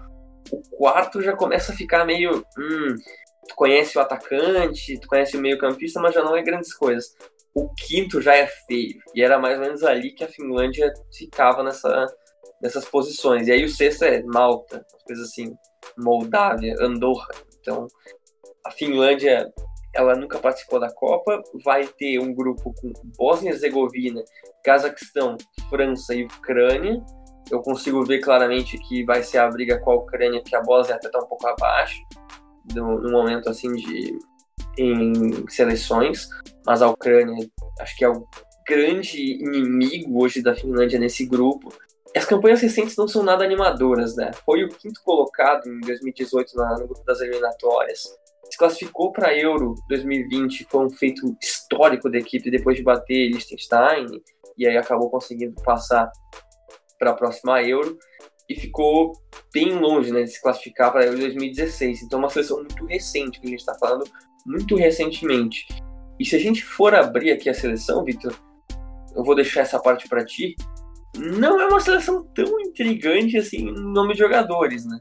[0.50, 2.44] O quarto já começa a ficar meio.
[2.58, 2.96] Hum,
[3.48, 7.14] tu conhece o atacante, tu conhece o meio-campista, mas já não é grandes coisas.
[7.54, 8.98] O quinto já é feio.
[9.14, 12.06] E era mais ou menos ali que a Finlândia ficava nessa,
[12.60, 13.48] nessas posições.
[13.48, 15.52] E aí o sexto é Malta, coisas assim,
[15.98, 17.28] Moldávia, Andorra.
[17.60, 17.86] Então,
[18.64, 19.52] a Finlândia
[19.94, 24.22] ela nunca participou da Copa, vai ter um grupo com Bósnia e Herzegovina,
[24.64, 25.36] Cazaquistão,
[25.68, 27.02] França e Ucrânia.
[27.50, 30.96] Eu consigo ver claramente que vai ser a briga com a Ucrânia, porque a Bósnia
[30.96, 32.00] até está um pouco abaixo,
[32.74, 34.18] no, momento assim de
[34.78, 36.28] em seleções,
[36.66, 37.48] mas a Ucrânia
[37.80, 38.26] acho que é o
[38.66, 41.72] grande inimigo hoje da Finlândia nesse grupo.
[42.16, 44.30] As campanhas recentes não são nada animadoras, né?
[44.44, 48.02] Foi o quinto colocado em 2018 na, no grupo das eliminatórias
[48.52, 54.06] se classificou para Euro 2020, foi um feito histórico da equipe depois de bater Liechtenstein
[54.58, 56.12] e aí acabou conseguindo passar
[56.98, 57.98] para a próxima Euro
[58.46, 59.14] e ficou
[59.54, 62.02] bem longe né, de se classificar para Euro 2016.
[62.02, 64.04] Então, uma seleção muito recente que a gente está falando,
[64.46, 65.66] muito recentemente.
[66.18, 68.34] E se a gente for abrir aqui a seleção, Victor,
[69.14, 70.54] eu vou deixar essa parte para ti.
[71.16, 74.98] Não é uma seleção tão intrigante assim no nome de jogadores, né?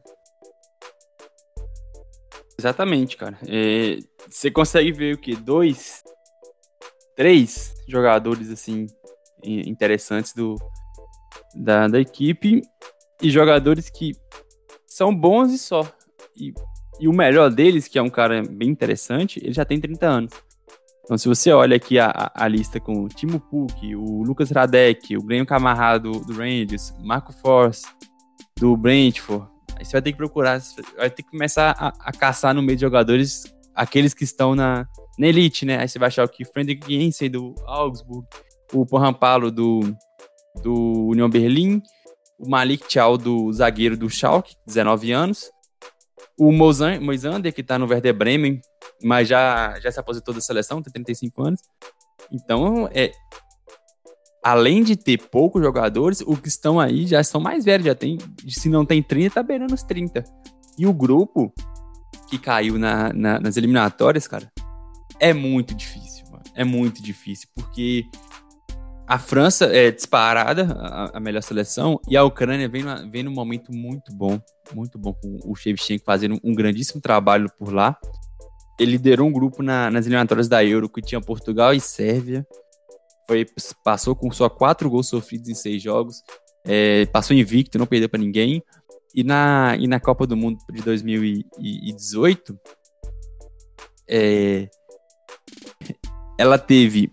[2.58, 3.39] Exatamente, cara.
[3.48, 3.98] É,
[4.30, 5.36] você consegue ver o que?
[5.36, 6.02] Dois,
[7.16, 8.88] três jogadores assim
[9.44, 10.56] interessantes do,
[11.56, 12.62] da, da equipe
[13.22, 14.14] e jogadores que
[14.86, 15.82] são bons e só.
[16.36, 16.54] E,
[17.02, 20.34] e o melhor deles, que é um cara bem interessante, ele já tem 30 anos.
[21.04, 25.18] Então, se você olha aqui a, a lista com o Timo Puk, o Lucas Radek,
[25.18, 27.86] o Grêmio Camarra do, do Rangers, Marco Force,
[28.56, 30.62] do Brentford, aí você vai ter que procurar,
[30.95, 33.43] vai ter que começar a, a caçar no meio de jogadores
[33.74, 34.88] aqueles que estão na,
[35.18, 35.80] na elite, né?
[35.80, 38.28] Aí você vai achar o que Frederick Jensen do Augsburg,
[38.72, 39.82] o Porrampalo do,
[40.62, 41.82] do União Berlim,
[42.38, 45.52] o Malik Tchau do zagueiro do Schalke, 19 anos,
[46.38, 48.61] o Moisander, que tá no Werder Bremen,
[49.03, 51.61] mas já, já se aposentou da seleção, tem 35 anos.
[52.32, 53.11] Então, é,
[54.43, 58.17] além de ter poucos jogadores, os que estão aí já são mais velhos, já tem,
[58.47, 60.23] se não tem 30, tá beirando os 30.
[60.77, 61.53] E o grupo
[62.27, 64.51] que caiu na, na, nas eliminatórias, cara,
[65.19, 66.43] é muito difícil, mano.
[66.55, 68.05] É muito difícil, porque
[69.12, 73.70] a França é disparada, a, a melhor seleção, e a Ucrânia vem, vem num momento
[73.70, 74.39] muito bom,
[74.74, 77.99] muito bom, com o Shevchenko fazendo um grandíssimo trabalho por lá.
[78.80, 82.47] Ele liderou um grupo na, nas eliminatórias da Euro que tinha Portugal e Sérvia.
[83.28, 83.45] Foi,
[83.84, 86.24] passou com só quatro gols sofridos em seis jogos.
[86.64, 88.64] É, passou invicto, não perdeu para ninguém.
[89.14, 92.57] E na, e na Copa do Mundo de 2018,
[94.07, 94.70] é,
[96.39, 97.12] ela teve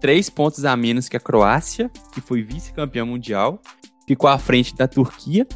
[0.00, 3.60] três pontos a menos que a Croácia, que foi vice-campeã mundial,
[4.06, 5.46] ficou à frente da Turquia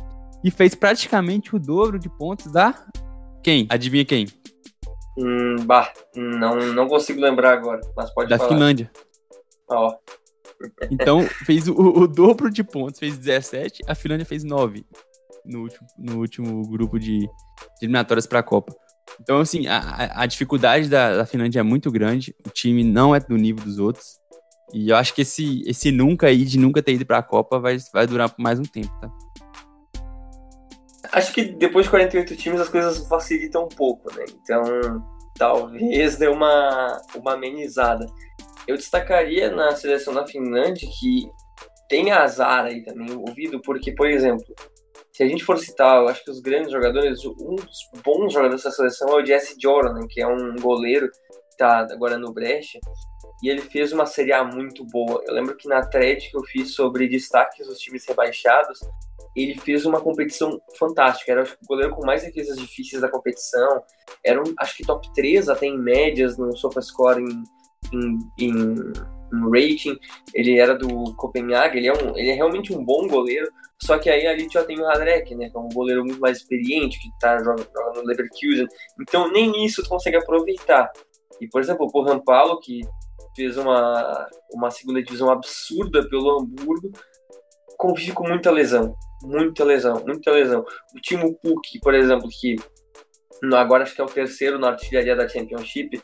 [0.45, 2.75] e fez praticamente o dobro de pontos da.
[3.43, 3.67] Quem?
[3.71, 4.27] Adivinha quem?
[5.19, 8.49] Hum, bah, não, não consigo lembrar agora, mas pode da falar.
[8.49, 8.91] Da Finlândia.
[9.69, 9.95] Ó.
[10.91, 14.85] Então, fez o, o, dobro de pontos, fez 17, a Finlândia fez 9
[15.43, 17.29] no último, no último grupo de, de
[17.81, 18.77] eliminatórias para a Copa.
[19.19, 23.21] Então, assim, a, a dificuldade da, da, Finlândia é muito grande, o time não é
[23.21, 24.20] do nível dos outros.
[24.73, 27.59] E eu acho que esse, esse nunca aí, de nunca ter ido para a Copa,
[27.59, 29.11] vai, vai durar por mais um tempo, tá?
[31.13, 34.25] Acho que depois de 48 times as coisas facilitam um pouco, né?
[34.43, 34.63] Então,
[35.37, 38.07] talvez dê uma, uma amenizada.
[38.67, 41.29] Eu destacaria na seleção da Finlândia que
[41.89, 44.45] tem azar aí também ouvido, porque, por exemplo,
[45.13, 48.63] se a gente for citar, eu acho que os grandes jogadores, um dos bons jogadores
[48.63, 52.79] dessa seleção é o Jesse Jordan, que é um goleiro que tá agora no Brecha,
[53.43, 55.23] e ele fez uma Série A muito boa.
[55.27, 58.81] Eu lembro que na thread que eu fiz sobre destaques dos times rebaixados,
[59.35, 61.33] ele fez uma competição fantástica.
[61.33, 63.83] Era o goleiro com mais defesas difíceis da competição.
[64.25, 67.45] Era, um, acho que, top 3 até em médias no SofaScore em,
[67.93, 68.75] em, em,
[69.33, 69.99] em rating.
[70.35, 71.79] Ele era do Copenhague.
[71.79, 73.51] Ele é, um, ele é realmente um bom goleiro.
[73.83, 75.49] Só que aí ali já tem o Hadrek, né?
[75.49, 78.67] Que é um goleiro muito mais experiente, que tá jogando, no Leverkusen.
[79.01, 80.91] Então nem isso tu consegue aproveitar.
[81.41, 82.83] E, por exemplo, o Rampalo, que
[83.35, 86.91] fez uma, uma segunda divisão absurda pelo Hamburgo,
[87.77, 88.95] convive com muita lesão.
[89.23, 90.65] Muita lesão, muita lesão.
[90.95, 92.57] O Timo Puk, por exemplo, que
[93.55, 96.01] agora acho que é o terceiro na artilharia da Championship,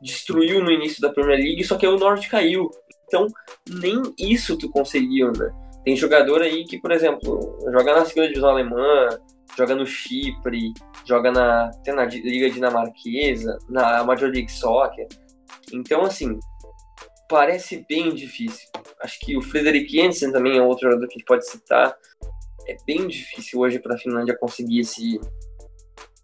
[0.00, 2.70] destruiu no início da Premier League, só que o Norte caiu.
[3.06, 3.26] Então,
[3.68, 5.50] nem isso tu conseguiu, né?
[5.84, 9.08] Tem jogador aí que, por exemplo, joga na segunda divisão alemã,
[9.56, 10.72] joga no Chipre,
[11.06, 15.06] joga na, até na Liga Dinamarquesa, na Major League Soccer.
[15.72, 16.38] Então, assim,
[17.30, 18.68] parece bem difícil.
[19.00, 21.96] Acho que o Frederic Jensen também é outro jogador que a gente pode citar.
[22.66, 25.20] É bem difícil hoje para a Finlândia conseguir esse,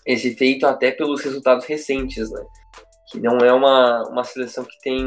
[0.04, 2.44] esse feito, até pelos resultados recentes, né?
[3.10, 5.06] Que não é uma, uma seleção que tem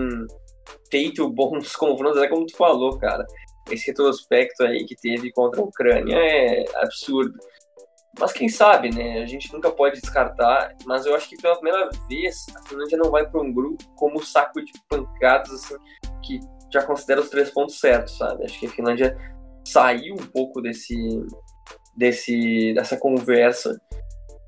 [0.89, 3.26] feito bons confrontos, é como tu falou, cara.
[3.70, 7.38] Esse retrospecto aí que teve contra a Ucrânia é absurdo.
[8.18, 9.22] Mas quem sabe, né?
[9.22, 13.12] A gente nunca pode descartar, mas eu acho que pela primeira vez a Finlândia não
[13.12, 15.76] vai para um grupo como saco de pancadas, assim,
[16.24, 16.39] que
[16.72, 18.45] já considera os três pontos certos, sabe?
[18.45, 19.18] Acho que a Finlândia
[19.66, 20.95] saiu um pouco desse,
[21.95, 23.80] desse dessa conversa,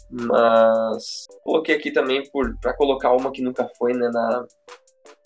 [0.10, 2.24] mas coloquei aqui também
[2.60, 4.46] para colocar uma que nunca foi né, na,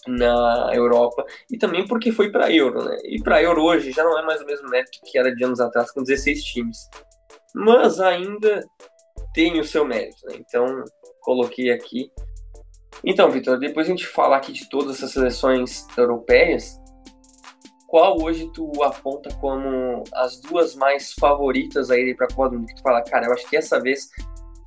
[0.08, 2.98] na Europa e também porque foi para Euro, né?
[3.06, 5.60] E para Euro hoje já não é mais o mesmo mérito que era de anos
[5.60, 6.90] atrás com 16 times
[7.56, 8.68] mas ainda
[9.34, 10.36] tem o seu mérito, né?
[10.40, 10.84] Então,
[11.22, 12.12] coloquei aqui.
[13.04, 16.78] Então, Vitor, depois a gente falar aqui de todas essas seleções europeias,
[17.88, 22.60] qual hoje tu aponta como as duas mais favoritas a irem para a Copa do
[22.60, 22.68] Mundo?
[22.68, 24.10] Que tu fala, cara, eu acho que essa vez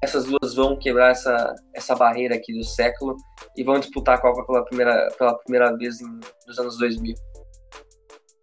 [0.03, 3.16] essas duas vão quebrar essa, essa barreira aqui do século
[3.57, 7.14] e vão disputar a Copa pela primeira, pela primeira vez em, nos anos 2000.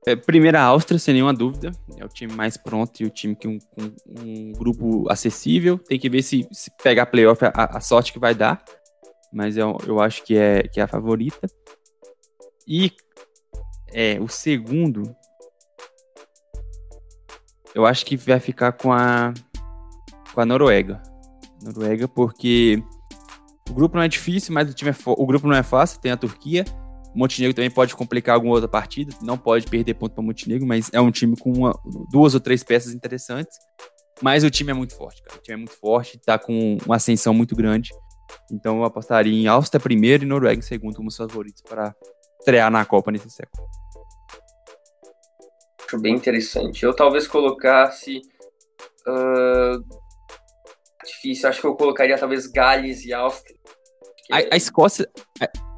[0.07, 1.71] É, primeira Áustria, sem nenhuma dúvida.
[1.97, 5.79] É o time mais pronto e o time que um, um, um grupo acessível.
[5.79, 8.63] Tem que ver se, se pegar playoff a, a sorte que vai dar.
[9.33, 11.47] Mas eu, eu acho que é, que é a favorita.
[12.67, 12.91] E
[13.91, 15.15] é, o segundo.
[17.73, 19.33] Eu acho que vai ficar com a,
[20.33, 21.01] com a Noruega.
[21.63, 22.81] Noruega, porque
[23.69, 25.99] o grupo não é difícil, mas o, time é o grupo não é fácil.
[25.99, 26.63] Tem a Turquia,
[27.15, 30.99] Montenegro também pode complicar alguma outra partida, não pode perder ponto para Montenegro, mas é
[30.99, 31.79] um time com uma,
[32.11, 33.57] duas ou três peças interessantes.
[34.21, 35.37] Mas o time é muito forte, cara.
[35.37, 37.91] O time é muito forte, tá com uma ascensão muito grande.
[38.51, 41.95] Então eu apostaria em Áustria primeiro e Noruega em segundo como os favoritos para
[42.39, 43.67] estrear na Copa nesse século.
[45.85, 46.83] Acho bem interessante.
[46.83, 48.21] Eu talvez colocasse.
[49.07, 49.83] Uh,
[51.05, 53.57] difícil, acho que eu colocaria talvez Gales e Áustria.
[54.31, 55.07] A, a, Escócia.
[55.39, 55.74] A,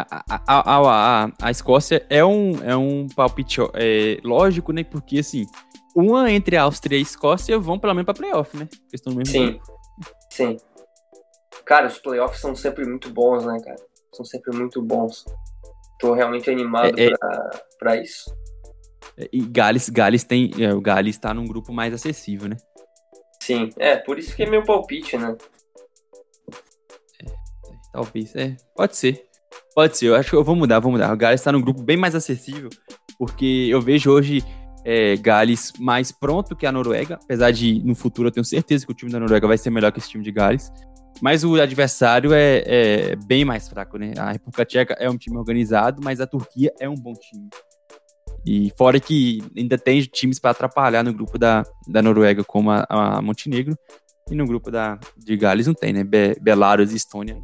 [0.00, 4.84] a, a, a, a, Escócia é um, é um palpite é, lógico, né?
[4.84, 5.46] Porque assim,
[5.94, 8.68] uma entre a Áustria e a Escócia vão pelo menos pra playoff, né?
[8.92, 9.46] Estão mesmo Sim.
[9.52, 9.72] Grupo.
[10.30, 10.56] Sim.
[11.64, 13.76] Cara, os playoffs são sempre muito bons, né, cara?
[14.14, 15.24] São sempre muito bons.
[15.98, 17.10] Tô realmente animado é, é...
[17.10, 18.32] Pra, pra isso.
[19.16, 20.50] É, e Gales, Gales tem.
[20.58, 22.56] É, o Gales tá num grupo mais acessível, né?
[23.42, 25.36] Sim, é, por isso que é meu palpite, né?
[27.22, 27.26] É,
[27.92, 28.56] talvez, é.
[28.74, 29.27] Pode ser.
[29.78, 31.14] Pode ser, eu acho que eu vou mudar, vou mudar.
[31.14, 32.68] O Gales tá num grupo bem mais acessível,
[33.16, 34.42] porque eu vejo hoje
[34.84, 38.90] é, Gales mais pronto que a Noruega, apesar de no futuro eu tenho certeza que
[38.90, 40.72] o time da Noruega vai ser melhor que esse time de Gales.
[41.22, 44.14] Mas o adversário é, é, bem mais fraco, né?
[44.18, 47.48] A República Tcheca é um time organizado, mas a Turquia é um bom time.
[48.44, 52.84] E fora que ainda tem times para atrapalhar no grupo da, da Noruega, como a,
[52.88, 53.78] a, Montenegro,
[54.28, 56.02] e no grupo da, de Gales não tem, né?
[56.02, 57.40] Be, Belarus e Estônia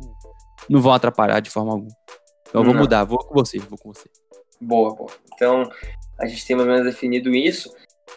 [0.69, 1.93] não, vão atrapalhar de forma alguma.
[2.55, 2.83] Então eu vou não.
[2.83, 4.09] mudar, vou com você, vou com você.
[4.61, 5.11] Boa, boa.
[5.35, 5.69] Então
[6.21, 7.69] a gente tem mais ou menos definido isso.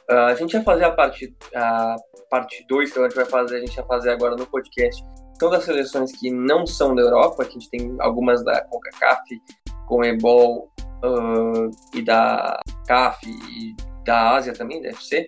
[0.08, 1.96] Uh, a gente vai fazer a parte a
[2.30, 5.04] parte 2 que a gente vai fazer, a gente vai fazer agora no podcast
[5.40, 9.42] são das seleções que não são da Europa, que a gente tem algumas da CONCACAF,
[9.88, 10.72] Comebol
[11.04, 15.26] uh, e da CAF e da Ásia também, deve ser.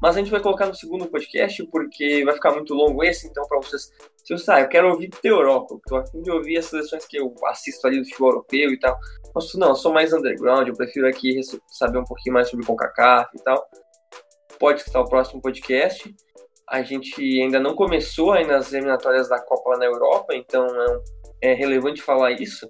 [0.00, 3.46] Mas a gente vai colocar no segundo podcast porque vai ficar muito longo esse, então
[3.48, 3.90] para vocês,
[4.36, 7.06] se você, ah, eu quero ouvir da Europa, eu tô afim de ouvir as seleções
[7.06, 8.96] que eu assisto ali do futebol europeu e tal.
[9.34, 13.30] Mas não, eu sou mais underground, eu prefiro aqui saber um pouquinho mais sobre CONCACAF
[13.34, 13.66] e tal.
[14.58, 16.14] Pode estar o próximo podcast
[16.70, 20.66] a gente ainda não começou ainda as eliminatórias da Copa na Europa, então
[21.42, 22.68] é, é relevante falar isso,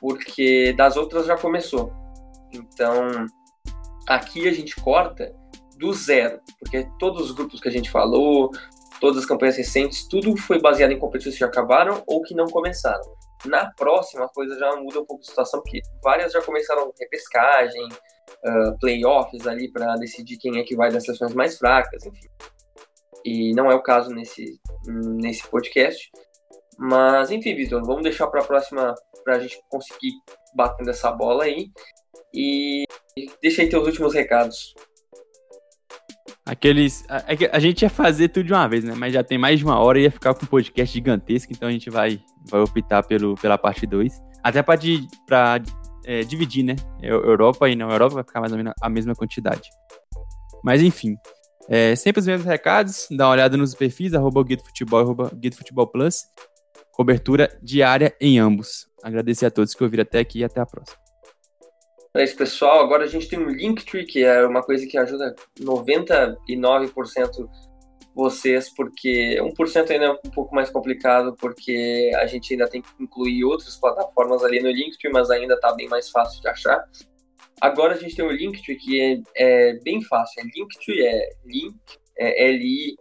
[0.00, 1.92] porque das outras já começou.
[2.52, 3.08] Então,
[4.08, 5.32] aqui a gente corta
[5.78, 8.50] do zero, porque todos os grupos que a gente falou,
[9.00, 12.46] todas as campanhas recentes, tudo foi baseado em competições que já acabaram ou que não
[12.46, 13.04] começaram.
[13.44, 17.86] Na próxima, a coisa já muda um pouco de situação, porque várias já começaram repescagem,
[17.86, 22.28] uh, playoffs ali para decidir quem é que vai das seleções mais fracas, enfim
[23.26, 26.08] e não é o caso nesse, nesse podcast.
[26.78, 28.94] Mas enfim, Vitor, vamos deixar para a próxima
[29.24, 30.12] para a gente conseguir
[30.54, 31.72] batendo essa bola aí.
[32.32, 32.84] E
[33.42, 34.74] deixa aí teus últimos recados.
[36.46, 37.04] Aqueles.
[37.08, 37.24] A,
[37.56, 38.94] a, gente ia fazer tudo de uma vez, né?
[38.96, 41.68] Mas já tem mais de uma hora e ia ficar com um podcast gigantesco, então
[41.68, 44.22] a gente vai, vai optar pelo, pela parte 2.
[44.44, 45.60] Até para
[46.04, 46.76] é, dividir, né?
[47.02, 49.68] Europa e não Europa vai ficar mais ou menos a mesma quantidade.
[50.62, 51.16] Mas enfim,
[51.68, 55.56] é, sempre os mesmos recados, dá uma olhada nos perfis, arroba Guido Futebol, arroba Guido
[55.56, 56.22] Futebol Plus.
[56.92, 58.86] Cobertura diária em ambos.
[59.02, 61.05] Agradecer a todos que ouviram até aqui e até a próxima.
[62.16, 62.80] É isso, pessoal.
[62.80, 67.46] Agora a gente tem um Linktree, que é uma coisa que ajuda 99%
[68.14, 72.88] vocês, porque 1% ainda é um pouco mais complicado, porque a gente ainda tem que
[72.98, 76.82] incluir outras plataformas ali no Linktree, mas ainda está bem mais fácil de achar.
[77.60, 80.40] Agora a gente tem o Linktree, que é, é bem fácil.
[80.40, 81.76] É Linktree é link,
[82.16, 83.00] é L-I-N-K-T-R,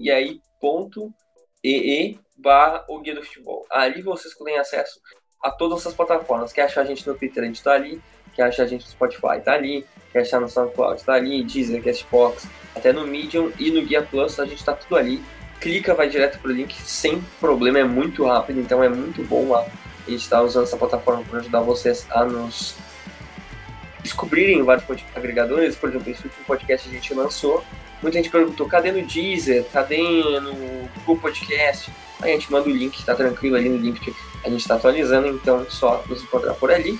[0.00, 1.14] e aí ponto
[1.62, 3.64] e barra o Guia do Futebol.
[3.70, 5.00] Ali vocês têm acesso
[5.44, 6.54] a todas essas plataformas.
[6.54, 8.00] Quer achar a gente no Twitter, a gente tá ali.
[8.32, 9.84] Quer achar a gente no Spotify, tá ali.
[10.10, 11.44] Quer achar no SoundCloud, tá ali.
[11.44, 15.22] Deezer, Castbox, até no Medium e no Guia Plus, a gente tá tudo ali.
[15.60, 19.66] Clica, vai direto pro link sem problema, é muito rápido, então é muito bom lá.
[20.06, 22.76] A gente está usando essa plataforma para ajudar vocês a nos
[24.02, 24.84] descobrirem vários
[25.14, 25.76] agregadores.
[25.76, 27.62] Por exemplo, esse último podcast a gente lançou.
[28.02, 29.64] Muita gente perguntou: cadê no Deezer?
[29.72, 29.98] Cadê
[30.40, 31.90] no Google Podcast?
[32.20, 34.14] Aí a gente manda o link, tá tranquilo ali no link
[34.44, 36.98] a gente está atualizando, então é só nos encontrar por ali.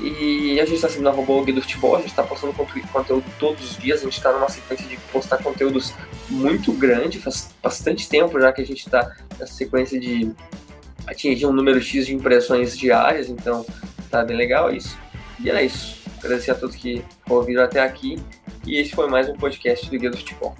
[0.00, 3.70] E a gente está sendo arroba o do futebol, a gente está postando conteúdo todos
[3.70, 5.94] os dias, a gente está numa sequência de postar conteúdos
[6.28, 10.32] muito grande, faz bastante tempo já que a gente está nessa sequência de
[11.06, 13.64] atingir um número X de impressões diárias, então
[14.10, 14.98] tá bem legal isso.
[15.40, 16.02] E era isso.
[16.18, 18.18] Agradecer a todos que ouviram até aqui.
[18.66, 20.56] E esse foi mais um podcast do Guia do Futebol.